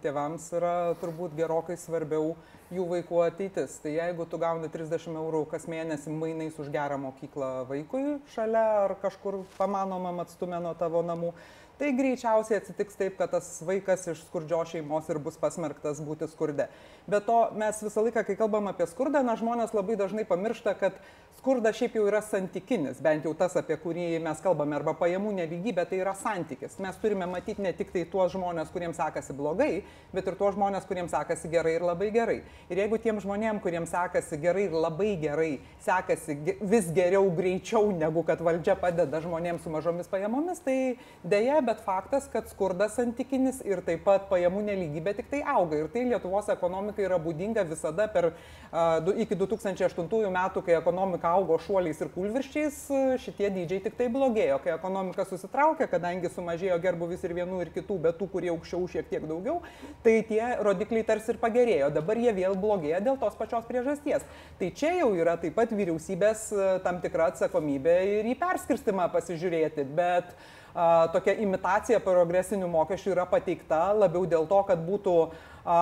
tėvams 0.04 0.46
yra 0.60 0.76
turbūt 1.02 1.34
gerokai 1.40 1.80
svarbiau 1.82 2.36
jų 2.70 2.86
vaikų 2.92 3.24
ateitis. 3.26 3.80
Tai 3.82 3.96
jeigu 3.96 4.30
tu 4.30 4.38
gauni 4.38 4.70
30 4.70 5.18
eurų 5.18 5.42
kas 5.50 5.66
mėnesį 5.74 6.14
mainais 6.14 6.62
už 6.62 6.70
gerą 6.70 7.02
mokyklą 7.08 7.52
vaikui 7.72 8.20
šalia 8.36 8.66
ar 8.84 8.94
kažkur 9.02 9.42
pamanomam 9.58 10.22
atstumė 10.22 10.62
nuo 10.62 10.78
tavo 10.78 11.02
namų, 11.02 11.34
tai 11.78 11.92
greičiausiai 11.98 12.60
atsitiks 12.62 12.98
taip, 13.00 13.18
kad 13.20 13.32
tas 13.36 13.48
vaikas 13.66 14.08
iš 14.12 14.24
skurdžios 14.26 14.74
šeimos 14.74 15.10
ir 15.12 15.20
bus 15.24 15.38
pasmerktas 15.42 16.02
būti 16.04 16.30
skurde. 16.32 16.68
Be 17.10 17.22
to, 17.24 17.38
mes 17.58 17.82
visą 17.86 18.04
laiką, 18.08 18.26
kai 18.28 18.38
kalbam 18.40 18.70
apie 18.72 18.88
skurdą, 18.90 19.24
na, 19.26 19.38
žmonės 19.40 19.76
labai 19.78 19.98
dažnai 20.00 20.26
pamiršta, 20.28 20.74
kad 20.80 20.98
skurdas 21.38 21.78
šiaip 21.78 21.96
jau 21.98 22.06
yra 22.10 22.20
santykinis, 22.26 23.00
bent 23.04 23.26
jau 23.28 23.34
tas, 23.38 23.54
apie 23.60 23.78
kurį 23.82 24.08
mes 24.24 24.42
kalbame, 24.44 24.76
arba 24.78 24.94
pajamų 24.98 25.34
neligybė, 25.38 25.86
tai 25.90 26.02
yra 26.02 26.14
santykis. 26.18 26.78
Mes 26.84 26.98
turime 27.02 27.28
matyti 27.30 27.64
ne 27.64 27.72
tik 27.78 27.94
tai 27.94 28.04
tuos 28.10 28.34
žmonės, 28.34 28.72
kuriems 28.74 28.98
sekasi 29.00 29.36
blogai, 29.38 29.84
bet 30.14 30.28
ir 30.28 30.38
tuos 30.40 30.56
žmonės, 30.58 30.88
kuriems 30.90 31.14
sekasi 31.14 31.52
gerai 31.54 31.76
ir 31.78 31.86
labai 31.86 32.10
gerai. 32.16 32.38
Ir 32.72 32.82
jeigu 32.82 33.00
tiem 33.04 33.22
žmonėm, 33.24 33.62
kuriems 33.64 33.94
sekasi 33.94 34.40
gerai 34.42 34.66
ir 34.68 34.76
labai 34.76 35.14
gerai, 35.22 35.52
sekasi 35.86 36.38
vis 36.62 36.90
geriau, 36.96 37.30
greičiau, 37.38 37.92
negu 37.96 38.26
kad 38.28 38.42
valdžia 38.44 38.78
padeda 38.82 39.22
žmonėms 39.24 39.64
su 39.64 39.74
mažomis 39.74 40.10
pajamomis, 40.12 40.64
tai 40.66 40.98
dėja, 41.24 41.62
bet 41.70 41.86
faktas, 41.86 42.28
kad 42.34 42.50
skurdas 42.52 42.98
santykinis 42.98 43.62
ir 43.68 43.84
taip 43.86 44.04
pat 44.08 44.28
pajamų 44.32 44.66
neligybė 44.72 45.16
tik 45.22 45.32
tai 45.32 45.44
auga. 45.46 45.84
Ir 45.84 45.92
tai 45.94 46.08
Lietuvos 46.10 46.50
ekonomikai 46.52 47.06
yra 47.06 47.22
būdinga 47.22 47.66
visada 47.70 48.08
per 48.12 48.32
uh, 48.32 49.14
iki 49.16 49.38
2008 49.38 50.34
metų, 50.34 50.66
kai 50.66 50.78
ekonomika 50.78 51.27
augo 51.28 51.58
šuoliais 51.62 52.00
ir 52.02 52.10
kulvirščiais, 52.14 52.80
šitie 53.24 53.50
dydžiai 53.54 53.84
tik 53.86 53.98
tai 54.00 54.08
blogėjo. 54.14 54.58
Kai 54.64 54.74
ekonomika 54.74 55.26
susitraukė, 55.28 55.88
kadangi 55.92 56.32
sumažėjo 56.34 56.78
gerbuvis 56.84 57.24
ir 57.28 57.36
vienų 57.38 57.62
ir 57.66 57.72
kitų, 57.76 58.00
bet 58.08 58.20
tų, 58.20 58.30
kurie 58.34 58.52
aukščiau 58.54 58.88
šiek 58.94 59.10
tiek 59.12 59.28
daugiau, 59.30 59.60
tai 60.06 60.18
tie 60.28 60.42
rodikliai 60.64 61.06
tarsi 61.08 61.34
ir 61.34 61.42
pagerėjo. 61.42 61.92
Dabar 61.96 62.20
jie 62.22 62.34
vėl 62.38 62.58
blogėja 62.60 63.02
dėl 63.06 63.20
tos 63.22 63.38
pačios 63.40 63.68
priežasties. 63.70 64.26
Tai 64.60 64.72
čia 64.78 64.94
jau 65.00 65.14
yra 65.18 65.38
taip 65.42 65.58
pat 65.58 65.74
vyriausybės 65.76 66.50
tam 66.86 67.02
tikra 67.04 67.32
atsakomybė 67.34 67.98
ir 68.18 68.30
į 68.32 68.38
perskirstimą 68.40 69.10
pasižiūrėti. 69.14 69.88
Bet 69.98 70.34
a, 70.74 71.08
tokia 71.14 71.38
imitacija 71.44 72.02
progresinių 72.04 72.70
mokesčių 72.72 73.16
yra 73.16 73.26
pateikta 73.30 73.90
labiau 73.98 74.28
dėl 74.30 74.48
to, 74.50 74.62
kad 74.70 74.84
būtų 74.88 75.18
a, 75.28 75.80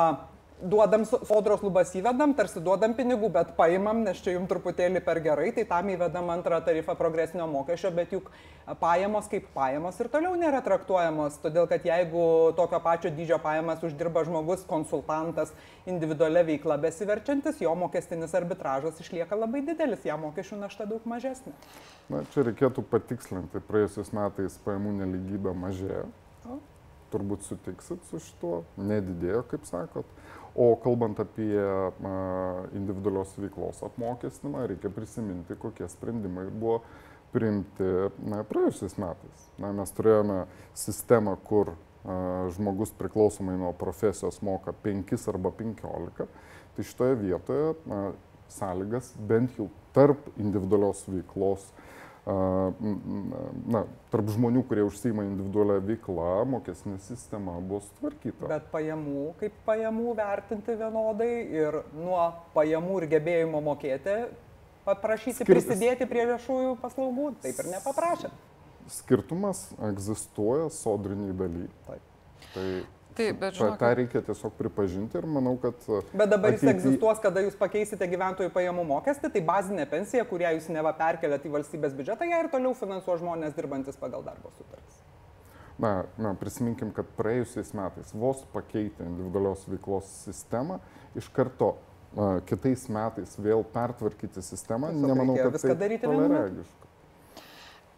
duodam 0.61 1.03
sodros 1.05 1.63
lubas 1.63 1.91
įvedam, 1.97 2.33
tarsi 2.35 2.61
duodam 2.63 2.93
pinigų, 2.95 3.27
bet 3.33 3.51
paimam, 3.57 4.03
nes 4.05 4.21
čia 4.23 4.35
jums 4.35 4.47
truputėlį 4.49 5.01
per 5.03 5.19
gerai, 5.23 5.49
tai 5.55 5.65
tam 5.67 5.89
įvedam 5.91 6.29
antrą 6.31 6.61
tarifą 6.63 6.95
progresinio 6.95 7.47
mokesčio, 7.51 7.91
bet 7.95 8.13
juk 8.15 8.29
pajamos 8.79 9.27
kaip 9.31 9.49
pajamos 9.53 9.99
ir 9.99 10.09
toliau 10.13 10.33
nėra 10.39 10.61
traktuojamos, 10.65 11.37
todėl 11.43 11.67
kad 11.69 11.85
jeigu 11.85 12.53
tokio 12.57 12.79
pačio 12.83 13.11
dydžio 13.13 13.39
pajamas 13.43 13.83
uždirba 13.85 14.23
žmogus, 14.27 14.63
konsultantas, 14.69 15.51
individualia 15.85 16.45
veikla 16.47 16.79
besiverčiantis, 16.87 17.59
jo 17.61 17.75
mokestinis 17.77 18.33
arbitražas 18.37 19.01
išlieka 19.03 19.37
labai 19.37 19.61
didelis, 19.67 20.07
jam 20.07 20.23
mokesčių 20.25 20.61
našta 20.63 20.87
daug 20.89 21.03
mažesnė. 21.09 21.53
Na, 22.09 22.23
čia 22.31 22.45
reikėtų 22.47 22.85
patikslinti, 22.89 23.61
praėjusiais 23.67 24.13
metais 24.15 24.55
pajamų 24.65 25.01
neligybė 25.03 25.53
mažėjo. 25.57 26.07
Turbūt 27.13 27.45
sutiksit 27.45 28.01
su 28.09 28.19
šituo, 28.19 28.63
nedidėjo, 28.81 29.43
kaip 29.51 29.67
sakot. 29.69 30.09
O 30.55 30.69
kalbant 30.79 31.19
apie 31.19 31.59
individualios 32.77 33.33
veiklos 33.35 33.81
apmokestinimą, 33.83 34.61
reikia 34.71 34.91
prisiminti, 34.95 35.57
kokie 35.59 35.89
sprendimai 35.91 36.45
buvo 36.47 36.77
priimti 37.35 37.89
na, 38.23 38.39
praėjusiais 38.47 38.95
metais. 39.01 39.47
Na, 39.59 39.73
mes 39.75 39.91
turėjome 39.97 40.45
sistemą, 40.79 41.35
kur 41.43 41.73
a, 41.73 42.47
žmogus 42.55 42.93
priklausomai 42.95 43.57
nuo 43.59 43.73
profesijos 43.75 44.39
moka 44.45 44.71
5 44.85 45.27
arba 45.33 45.51
15. 45.59 46.29
Tai 46.75 46.87
šitoje 46.87 47.19
vietoje 47.19 47.73
a, 47.75 48.05
sąlygas 48.55 49.11
bent 49.27 49.59
jau 49.59 49.67
tarp 49.95 50.29
individualios 50.39 51.03
veiklos 51.09 51.67
na, 52.25 53.83
tarp 54.09 54.31
žmonių, 54.33 54.63
kurie 54.65 54.85
užsima 54.87 55.25
individualią 55.27 55.77
veiklą, 55.85 56.29
mokesnė 56.49 56.97
sistema 57.05 57.53
bus 57.61 57.85
tvarkyta. 57.99 58.49
Bet 58.49 58.65
pajamų, 58.71 59.27
kaip 59.41 59.59
pajamų 59.67 60.15
vertinti 60.17 60.77
vienodai 60.79 61.29
ir 61.53 61.79
nuo 61.93 62.23
pajamų 62.55 62.97
ir 63.03 63.07
gebėjimo 63.13 63.61
mokėti, 63.67 64.17
paprašyti 64.87 65.43
Skir... 65.43 65.53
prisidėti 65.53 66.09
prie 66.09 66.25
viešųjų 66.31 66.73
paslaugų, 66.81 67.29
taip 67.45 67.61
ir 67.61 67.71
nepaprašėt. 67.75 68.43
Skirtumas 68.95 69.67
egzistuoja 69.91 70.71
sodriniai 70.73 71.33
daly. 71.37 71.69
Taip. 71.85 72.11
Tai 72.53 72.67
Taip, 73.15 73.37
bet 73.39 73.55
žinokit. 73.55 73.79
tą 73.79 73.89
reikia 73.95 74.21
tiesiog 74.27 74.55
pripažinti 74.59 75.15
ir 75.15 75.25
manau, 75.31 75.53
kad... 75.61 75.77
Bet 76.11 76.27
dabar 76.33 76.51
ateity... 76.51 76.65
jis 76.65 76.71
egzistuos, 76.73 77.21
kada 77.23 77.45
jūs 77.45 77.55
pakeisite 77.59 78.09
gyventojų 78.11 78.51
pajamų 78.51 78.83
mokestį, 78.89 79.31
tai 79.31 79.41
bazinė 79.47 79.85
pensija, 79.87 80.25
kurią 80.27 80.51
jūs 80.57 80.67
neva 80.75 80.91
perkeliat 80.97 81.47
į 81.47 81.53
valstybės 81.53 81.95
biudžetą, 81.95 82.27
ją 82.27 82.43
ir 82.43 82.51
toliau 82.51 82.75
finansuos 82.75 83.21
žmonės 83.23 83.55
dirbantis 83.55 83.99
pagal 84.01 84.25
darbo 84.25 84.51
sutartis. 84.57 84.99
Na, 85.79 86.05
na, 86.19 86.31
prisiminkim, 86.39 86.91
kad 86.95 87.07
praėjusiais 87.17 87.73
metais 87.75 88.11
vos 88.15 88.43
pakeitė 88.53 89.07
individualios 89.07 89.63
veiklos 89.67 90.07
sistemą, 90.23 90.81
iš 91.19 91.27
karto 91.35 91.73
uh, 91.75 92.41
kitais 92.47 92.87
metais 92.91 93.35
vėl 93.39 93.63
pertvarkyti 93.73 94.43
sistemą, 94.43 94.91
Tiesiog 94.91 95.11
nemanau, 95.11 95.39
kad 95.39 95.55
viską 95.55 95.71
tai 95.73 95.79
daryti 95.83 96.07
toleregiška. 96.07 96.91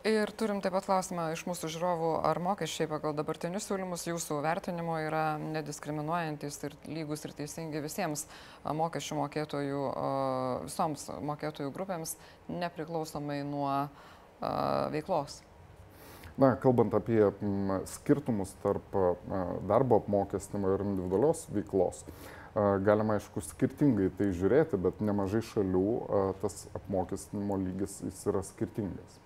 Ir 0.06 0.30
turim 0.38 0.60
taip 0.62 0.76
pat 0.78 0.86
klausimą 0.86 1.24
iš 1.34 1.42
mūsų 1.50 1.68
žiūrovų, 1.74 2.10
ar 2.30 2.38
mokesčiai 2.40 2.86
pagal 2.88 3.16
dabartinius 3.18 3.66
siūlymus 3.66 4.06
jūsų 4.06 4.38
vertinimo 4.46 5.00
yra 5.02 5.40
nediskriminuojantis 5.42 6.60
ir 6.64 6.76
lygus 6.86 7.26
ir 7.26 7.34
teisingi 7.36 7.82
visiems 7.82 8.28
mokesčių 8.64 9.18
mokėtojų, 9.18 9.82
visoms 10.68 11.10
mokėtojų 11.32 11.74
grupėms, 11.76 12.14
nepriklausomai 12.48 13.42
nuo 13.50 13.74
veiklos. 14.94 15.42
Na, 16.38 16.54
kalbant 16.62 16.94
apie 16.94 17.34
skirtumus 17.98 18.54
tarp 18.62 18.98
darbo 19.68 19.98
apmokestinimo 20.04 20.78
ir 20.78 20.86
individualios 20.86 21.48
veiklos, 21.50 22.06
galima 22.86 23.18
aišku 23.18 23.42
skirtingai 23.50 24.14
tai 24.16 24.30
žiūrėti, 24.30 24.78
bet 24.78 25.02
nemažai 25.02 25.42
šalių 25.52 25.88
tas 26.46 26.68
apmokestinimo 26.78 27.58
lygis 27.66 28.04
yra 28.30 28.46
skirtingas. 28.46 29.24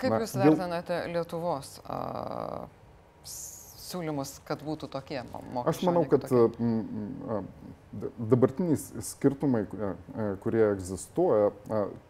Kaip 0.00 0.12
Na, 0.12 0.20
Jūs 0.22 0.34
vertinate 0.36 0.98
dėl... 1.04 1.14
Lietuvos 1.16 1.76
a, 1.84 2.66
siūlymus, 3.86 4.36
kad 4.46 4.62
būtų 4.66 4.88
tokie 4.92 5.20
mokesčiai? 5.30 5.70
Aš 5.72 5.82
manau, 5.86 6.02
kad 6.10 6.26
dabartiniai 8.18 8.76
skirtumai, 9.06 9.62
kurie 10.42 10.64
egzistuoja, 10.72 11.52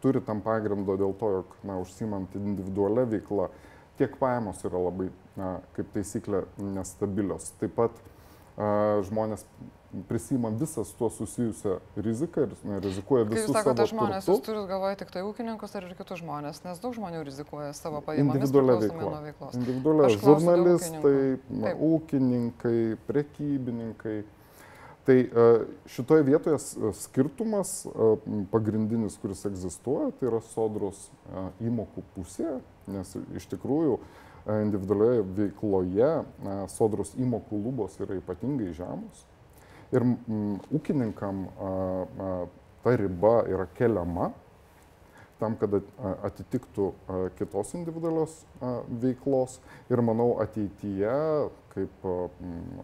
turi 0.03 0.23
tam 0.25 0.41
pagrindo 0.45 0.97
dėl 0.99 1.15
to, 1.21 1.33
jog, 1.39 1.57
na, 1.69 1.79
užsimant 1.83 2.35
individualią 2.39 3.07
veiklą, 3.13 3.49
tiek 4.01 4.17
pajamos 4.21 4.65
yra 4.67 4.81
labai, 4.89 5.11
na, 5.39 5.57
kaip 5.77 5.93
taisyklė, 5.95 6.45
nestabilios. 6.75 7.53
Taip 7.61 7.77
pat 7.79 8.01
a, 8.01 9.03
žmonės 9.07 9.47
prisima 10.09 10.49
visą 10.49 10.85
su 10.85 10.97
tuo 10.99 11.11
susijusią 11.11 11.77
riziką 11.97 12.47
ir 12.47 12.55
na, 12.65 12.79
rizikuoja 12.83 13.25
visų 13.25 13.47
savo. 13.47 13.53
Jūs 13.53 13.59
sakote 13.59 13.87
žmonės, 13.91 14.29
jūs 14.29 14.43
turite 14.45 14.69
galvoje 14.71 14.99
tik 15.03 15.13
tai 15.15 15.25
ūkininkus 15.27 15.77
ar 15.79 15.87
ir 15.89 15.97
kitus 15.99 16.21
žmonės, 16.23 16.63
nes 16.67 16.81
daug 16.83 16.95
žmonių 16.97 17.23
rizikuoja 17.27 17.73
savo 17.77 18.01
pajamomis. 18.07 18.41
Individualią 18.41 18.79
veiklą. 19.27 19.51
Individualią 19.61 20.09
žurnalistai, 20.17 21.21
na, 21.63 21.75
ūkininkai, 21.91 22.81
prekybininkai. 23.09 24.19
Tai 25.07 25.19
e, 25.23 25.47
šitoje 25.87 26.23
vietoje 26.27 26.59
skirtumas 26.99 27.85
e, 27.87 28.11
pagrindinis, 28.51 29.15
kuris 29.23 29.45
egzistuoja, 29.47 30.11
tai 30.19 30.33
yra 30.33 30.41
sodros 30.49 31.05
e, 31.07 31.45
įmokų 31.69 32.03
pusė, 32.17 32.57
nes 32.91 33.15
iš 33.39 33.47
tikrųjų 33.55 34.01
individualioje 34.47 35.23
veikloje 35.35 36.11
sodros 36.71 37.17
įmokų 37.19 37.59
lubos 37.65 37.97
yra 37.99 38.15
ypatingai 38.21 38.69
žemos 38.79 39.25
ir 39.95 40.05
mm, 40.07 40.57
ūkininkam 40.79 41.47
a, 41.47 41.71
a, 42.27 42.33
ta 42.85 42.97
riba 42.99 43.37
yra 43.51 43.69
keliama 43.77 44.33
tam, 45.41 45.57
kad 45.61 45.75
atitiktų 46.27 46.89
a, 46.89 47.21
kitos 47.39 47.75
individualios 47.77 48.41
a, 48.61 48.79
veiklos 49.03 49.59
ir 49.93 50.03
manau 50.05 50.37
ateityje, 50.45 51.17
kaip 51.75 52.07
a, 52.09 52.17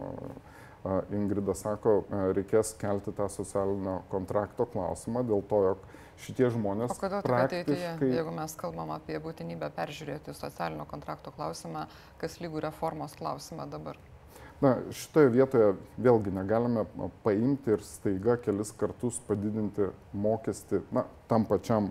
a, 0.02 1.00
Ingrida 1.14 1.54
sako, 1.56 2.02
a, 2.10 2.28
reikės 2.36 2.74
kelti 2.80 3.14
tą 3.16 3.28
socialinio 3.32 4.00
kontrakto 4.12 4.66
klausimą 4.68 5.24
dėl 5.28 5.44
to, 5.48 5.64
jog 5.70 5.90
šitie 6.22 6.50
žmonės. 6.54 6.92
O 6.92 7.00
kodėl 7.00 7.22
praktiškai... 7.24 7.76
ateityje, 7.78 8.14
jeigu 8.18 8.34
mes 8.36 8.54
kalbam 8.58 8.92
apie 8.94 9.18
būtinybę 9.22 9.72
peržiūrėti 9.74 10.34
socialinio 10.36 10.86
kontrakto 10.90 11.32
klausimą, 11.34 11.86
kas 12.20 12.38
lygų 12.42 12.66
reformos 12.68 13.16
klausimą 13.18 13.66
dabar? 13.72 13.98
Na, 14.62 14.76
šitoje 14.94 15.30
vietoje 15.34 15.72
vėlgi 15.98 16.30
negalime 16.30 16.84
paimti 17.24 17.72
ir 17.74 17.80
staiga 17.82 18.36
kelis 18.38 18.70
kartus 18.78 19.16
padidinti 19.26 19.88
mokestį, 20.14 20.78
na, 20.94 21.02
tam 21.26 21.42
pačiam 21.48 21.88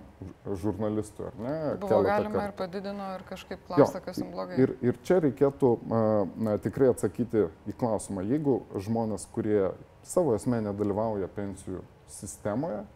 žurnalistui, 0.62 1.26
ar 1.28 1.34
ne? 1.36 1.56
Buvo 1.82 1.98
galima 2.06 2.38
kartų. 2.38 2.46
ir 2.46 2.54
padidino 2.56 3.08
ir 3.18 3.24
kažkaip 3.28 3.66
klausia, 3.66 4.00
kas 4.00 4.20
jums 4.22 4.32
blogai. 4.32 4.56
Ir, 4.64 4.72
ir 4.88 5.00
čia 5.04 5.18
reikėtų 5.20 5.72
na, 5.92 6.54
tikrai 6.64 6.88
atsakyti 6.94 7.42
į 7.68 7.74
klausimą, 7.82 8.24
jeigu 8.30 8.62
žmonės, 8.86 9.26
kurie 9.34 9.74
savo 10.08 10.32
esmė 10.38 10.62
nedalyvauja 10.64 11.28
pensijų 11.36 11.82
sistemoje, 12.14 12.86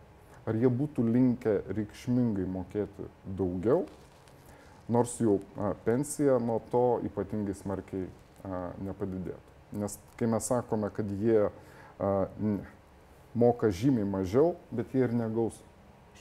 ar 0.48 0.56
jie 0.56 0.70
būtų 0.72 1.04
linkę 1.04 1.58
reikšmingai 1.68 2.46
mokėti 2.48 3.10
daugiau, 3.26 3.84
nors 4.88 5.18
jų 5.20 5.36
pensija 5.84 6.38
nuo 6.40 6.62
to 6.72 6.86
ypatingai 7.10 7.58
smarkiai 7.60 8.08
nepadidėtų. 8.86 9.55
Nes 9.72 9.98
kai 10.16 10.28
mes 10.30 10.46
sakome, 10.46 10.90
kad 10.94 11.10
jie 11.10 11.48
a, 11.98 12.12
moka 13.34 13.70
žymiai 13.70 14.06
mažiau, 14.08 14.54
bet 14.70 14.94
jie 14.94 15.04
ir 15.04 15.14
negaus 15.16 15.58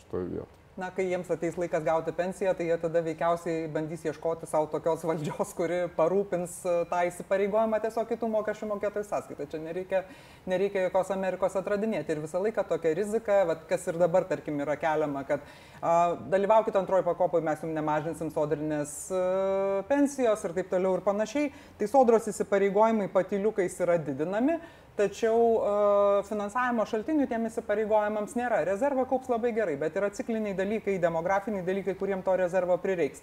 šitoje 0.01 0.29
vietoje 0.33 0.54
na, 0.75 0.89
kai 0.91 1.05
jiems 1.07 1.29
ateis 1.31 1.55
laikas 1.59 1.83
gauti 1.85 2.11
pensiją, 2.15 2.51
tai 2.57 2.67
jie 2.67 2.75
tada 2.79 2.99
veikiausiai 3.03 3.67
bandys 3.71 4.03
ieškoti 4.09 4.47
savo 4.49 4.67
tokios 4.73 5.05
valdžios, 5.09 5.53
kuri 5.55 5.77
parūpins 5.95 6.57
e, 6.67 6.75
tą 6.91 6.99
įsipareigojimą 7.09 7.79
tiesiog 7.85 8.09
kitų 8.11 8.29
mokesčių 8.33 8.69
mokėtojų 8.73 9.07
sąskaitą. 9.07 9.47
Čia 9.53 9.61
nereikia, 9.63 10.03
nereikia 10.51 10.85
jokios 10.89 11.13
Amerikos 11.15 11.55
atradinėti. 11.61 12.11
Ir 12.11 12.23
visą 12.25 12.43
laiką 12.43 12.67
tokia 12.67 12.91
rizika, 12.99 13.41
vat, 13.47 13.63
kas 13.69 13.87
ir 13.87 13.99
dabar, 14.01 14.27
tarkim, 14.27 14.59
yra 14.65 14.75
keliama, 14.79 15.23
kad 15.27 15.43
a, 15.79 16.15
dalyvaukite 16.35 16.81
antroji 16.81 17.07
pakopai, 17.07 17.43
mes 17.45 17.63
jums 17.63 17.77
nemažinsim 17.79 18.33
sodrinės 18.35 18.97
a, 19.15 19.25
e, 19.25 19.83
pensijos 19.91 20.43
ir 20.43 20.59
taip 20.59 20.73
toliau 20.75 20.99
ir 20.99 21.05
panašiai. 21.07 21.53
Tai 21.79 21.91
sodros 21.91 22.27
įsipareigojimai 22.31 23.07
patiliukais 23.15 23.79
yra 23.85 23.95
didinami 24.01 24.59
tačiau 24.95 25.39
uh, 25.59 26.23
finansavimo 26.27 26.85
šaltinių 26.87 27.27
tiem 27.29 27.47
įsipareigojimams 27.49 28.35
nėra. 28.39 28.61
Rezervą 28.67 29.05
kaups 29.09 29.29
labai 29.31 29.51
gerai, 29.55 29.75
bet 29.79 29.97
yra 29.99 30.09
cikliniai 30.15 30.55
dalykai, 30.57 30.64
demografiniai 31.01 31.65
dalykai, 31.65 31.95
kuriem 31.99 32.23
to 32.25 32.35
rezervo 32.35 32.77
prireiks. 32.81 33.21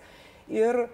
Ir 0.49 0.86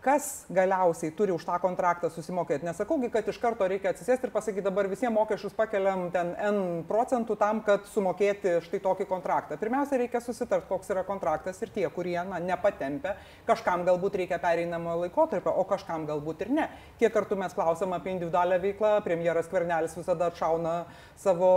kas 0.00 0.46
galiausiai 0.48 1.12
turi 1.12 1.32
už 1.34 1.44
tą 1.44 1.58
kontraktą 1.60 2.08
susimokėti. 2.10 2.64
Nesakaugi, 2.64 3.10
kad 3.12 3.26
iš 3.28 3.36
karto 3.40 3.66
reikia 3.68 3.92
atsisėsti 3.92 4.28
ir 4.28 4.32
pasakyti, 4.32 4.64
dabar 4.64 4.88
visiems 4.88 5.12
mokesčius 5.12 5.56
pakeliam 5.56 6.06
ten 6.14 6.32
N 6.40 6.60
procentų 6.88 7.36
tam, 7.40 7.60
kad 7.66 7.84
sumokėti 7.92 8.56
štai 8.64 8.80
tokį 8.80 9.06
kontraktą. 9.10 9.58
Pirmiausia, 9.60 9.98
reikia 10.00 10.22
susitart, 10.24 10.64
koks 10.70 10.88
yra 10.94 11.04
kontraktas 11.04 11.60
ir 11.60 11.72
tie, 11.74 11.84
kurie 11.92 12.16
na, 12.24 12.40
nepatempia, 12.40 13.16
kažkam 13.48 13.84
galbūt 13.88 14.16
reikia 14.22 14.40
pereinamojo 14.40 15.04
laikotarpio, 15.04 15.52
o 15.52 15.66
kažkam 15.68 16.08
galbūt 16.08 16.46
ir 16.46 16.54
ne. 16.56 16.66
Kiek 17.00 17.12
kartų 17.12 17.36
mes 17.40 17.56
klausom 17.56 17.92
apie 17.96 18.14
individualią 18.14 18.60
veiklą, 18.64 18.94
premjeras 19.04 19.52
Kvernelis 19.52 19.98
visada 19.98 20.30
atšauna 20.32 20.74
savo 21.20 21.52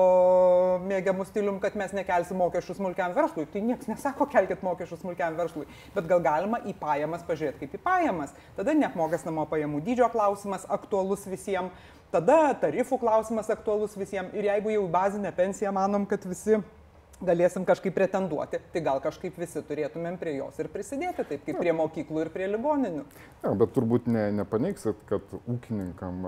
mėgiamų 0.83 1.29
stilium, 1.29 1.61
kad 1.63 1.79
mes 1.79 1.95
nekelsim 1.95 2.41
mokesčių 2.43 2.75
smulkiam 2.81 3.15
verslui. 3.15 3.47
Tai 3.47 3.63
niekas 3.63 3.87
nesako, 3.87 4.27
kelkit 4.33 4.65
mokesčių 4.65 4.99
smulkiam 4.99 5.39
verslui, 5.39 5.69
bet 5.95 6.11
gal 6.11 6.23
galima 6.23 6.59
į 6.67 6.75
pajamas 6.79 7.23
pažiūrėti 7.27 7.63
kaip 7.63 7.77
į 7.79 7.83
pajamas 7.83 8.32
klausimas, 8.33 8.55
tada 8.57 8.73
neapmokestinamo 8.73 9.45
pajamų 9.49 9.81
dydžio 9.85 10.09
klausimas 10.11 10.65
aktualus 10.69 11.25
visiems, 11.27 11.71
tada 12.11 12.53
tarifų 12.61 12.99
klausimas 12.99 13.49
aktualus 13.49 13.97
visiems 13.97 14.33
ir 14.33 14.45
jeigu 14.45 14.69
jau 14.73 14.87
bazinę 14.87 15.31
pensiją 15.31 15.71
manom, 15.73 16.05
kad 16.05 16.23
visi 16.25 16.59
galėsim 17.25 17.65
kažkaip 17.67 17.95
pretenduoti, 17.95 18.59
tai 18.73 18.81
gal 18.85 19.01
kažkaip 19.03 19.37
visi 19.39 19.61
turėtumėm 19.65 20.17
prie 20.21 20.35
jos 20.37 20.57
ir 20.61 20.69
prisidėti, 20.73 21.25
taip 21.29 21.45
kaip 21.47 21.59
prie 21.59 21.73
mokyklų 21.75 22.25
ir 22.25 22.31
prie 22.33 22.47
ligoninių. 22.51 23.03
Ja, 23.43 23.53
bet 23.59 23.73
turbūt 23.75 24.07
ne, 24.11 24.25
nepaneiksit, 24.39 24.99
kad 25.09 25.33
ūkininkam 25.41 26.27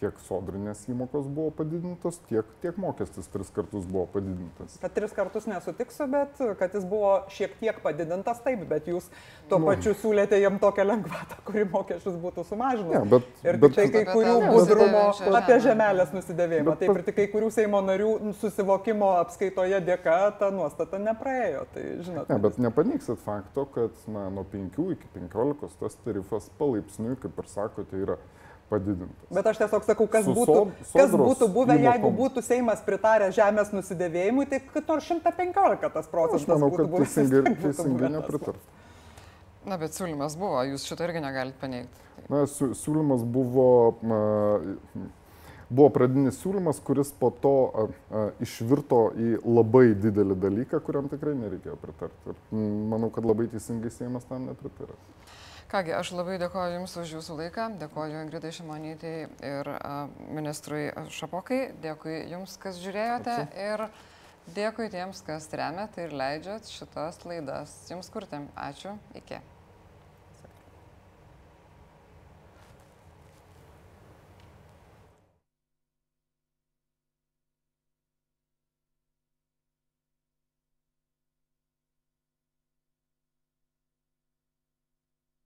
tiek 0.00 0.18
sodrinės 0.28 0.84
įmokos 0.90 1.28
buvo 1.28 1.52
padidintos, 1.58 2.20
tiek, 2.28 2.48
tiek 2.62 2.78
mokestis 2.80 3.28
tris 3.32 3.50
kartus 3.54 3.86
buvo 3.88 4.06
padidintas. 4.14 4.78
Kad 4.82 4.94
tris 4.96 5.14
kartus 5.16 5.48
nesutiksiu, 5.50 6.08
bet 6.12 6.40
kad 6.60 6.76
jis 6.76 6.86
buvo 6.88 7.16
šiek 7.32 7.56
tiek 7.60 7.80
padidintas, 7.84 8.40
taip, 8.44 8.64
bet 8.70 8.88
jūs 8.90 9.10
tuo 9.50 9.60
nu. 9.60 9.68
pačiu 9.70 9.94
siūlėte 10.00 10.38
jam 10.40 10.60
tokią 10.62 10.86
lengvatą, 10.88 11.40
kuri 11.48 11.66
mokesčius 11.70 12.18
būtų 12.22 12.46
sumažinus. 12.48 12.94
Ja, 12.96 13.04
bet, 13.16 13.28
ir 13.44 13.60
bet, 13.62 13.76
tai 13.78 13.88
kai 13.92 14.04
kurių 14.08 14.36
budrumo 14.50 15.04
apie 15.40 15.60
žemelės 15.64 16.14
nusidėvėjimą, 16.16 16.76
taip 16.80 16.94
ir 16.94 17.06
tik 17.08 17.18
kai 17.20 17.28
kurių 17.32 17.52
Seimo 17.54 17.80
narių 17.84 18.34
susivokimo 18.40 19.14
apskaitoje 19.20 19.78
dėka 19.84 20.16
ta 20.38 20.50
nuostata 20.54 20.98
nepraėjo. 21.02 21.64
Tai, 21.74 21.82
žinot, 22.06 22.28
ne, 22.30 22.38
bet 22.44 22.58
nepaneiksit 22.62 23.20
fakto, 23.24 23.66
kad 23.74 24.06
na, 24.10 24.28
nuo 24.34 24.44
5 24.52 24.78
iki 24.94 25.10
15 25.16 25.78
tas 25.80 25.98
tarifas 26.04 26.48
palaipsniui, 26.60 27.16
kaip 27.22 27.38
ir 27.42 27.50
sakote, 27.52 28.00
yra 28.06 28.18
padidintas. 28.70 29.26
Bet 29.34 29.46
aš 29.50 29.60
tiesiog 29.62 29.84
sakau, 29.86 30.06
kas, 30.10 30.24
Su 30.28 30.36
būtų, 30.36 30.60
kas 30.92 31.12
būtų 31.12 31.48
buvę, 31.52 31.76
įmokom. 31.76 31.88
jeigu 31.90 32.12
būtų 32.20 32.44
Seimas 32.46 32.80
pritarę 32.86 33.28
žemės 33.36 33.74
nusidėvėjimui, 33.76 34.46
tai 34.50 34.62
kad 34.64 34.88
nors 34.88 35.10
115 35.10 35.90
tas 35.98 36.08
procentas. 36.12 36.42
Aš 36.42 36.48
manau, 36.54 36.70
kad 36.74 36.94
teisingai, 37.02 37.56
teisingai 37.64 38.12
nepritart. 38.16 38.72
Na, 39.64 39.78
bet 39.80 39.96
siūlymas 39.96 40.34
buvo, 40.36 40.60
jūs 40.68 40.84
šito 40.84 41.04
irgi 41.06 41.22
negalite 41.24 41.56
paneigti. 41.60 42.08
Na, 42.28 42.44
siūlymas 42.48 43.22
buvo. 43.24 43.68
Na, 44.04 44.18
buvo 45.74 45.90
pradinis 45.94 46.38
siūlymas, 46.42 46.80
kuris 46.84 47.12
po 47.18 47.30
to 47.42 47.54
a, 47.54 47.84
a, 47.84 48.24
išvirto 48.44 49.00
į 49.18 49.30
labai 49.44 49.90
didelį 49.98 50.36
dalyką, 50.46 50.80
kuriam 50.86 51.10
tikrai 51.12 51.34
nereikėjo 51.38 51.76
pritarti. 51.82 52.34
Ir 52.34 52.68
manau, 52.92 53.10
kad 53.14 53.26
labai 53.26 53.48
teisingai 53.52 53.92
Seimas 53.94 54.26
tam 54.30 54.48
nepritarė. 54.50 54.96
Kągi, 55.74 55.94
aš 55.96 56.12
labai 56.14 56.36
dėkoju 56.38 56.76
Jums 56.76 56.92
už 57.00 57.14
Jūsų 57.16 57.38
laiką, 57.40 57.68
dėkoju 57.80 58.20
Ingridai 58.22 58.52
Šimonytei 58.54 59.14
ir 59.48 59.70
a, 59.74 59.94
ministrui 60.28 60.84
Šapokai, 61.16 61.62
dėkui 61.82 62.20
Jums, 62.30 62.58
kas 62.62 62.78
žiūrėjote 62.82 63.38
Ačiū. 63.46 63.64
ir 63.72 64.54
dėkui 64.54 64.90
tiems, 64.92 65.24
kas 65.26 65.48
remiate 65.50 66.04
ir 66.06 66.14
leidžiat 66.14 66.70
šitas 66.70 67.24
laidas 67.26 67.74
Jums 67.90 68.12
kurti. 68.12 68.44
Ačiū, 68.54 68.94
iki. 69.18 69.40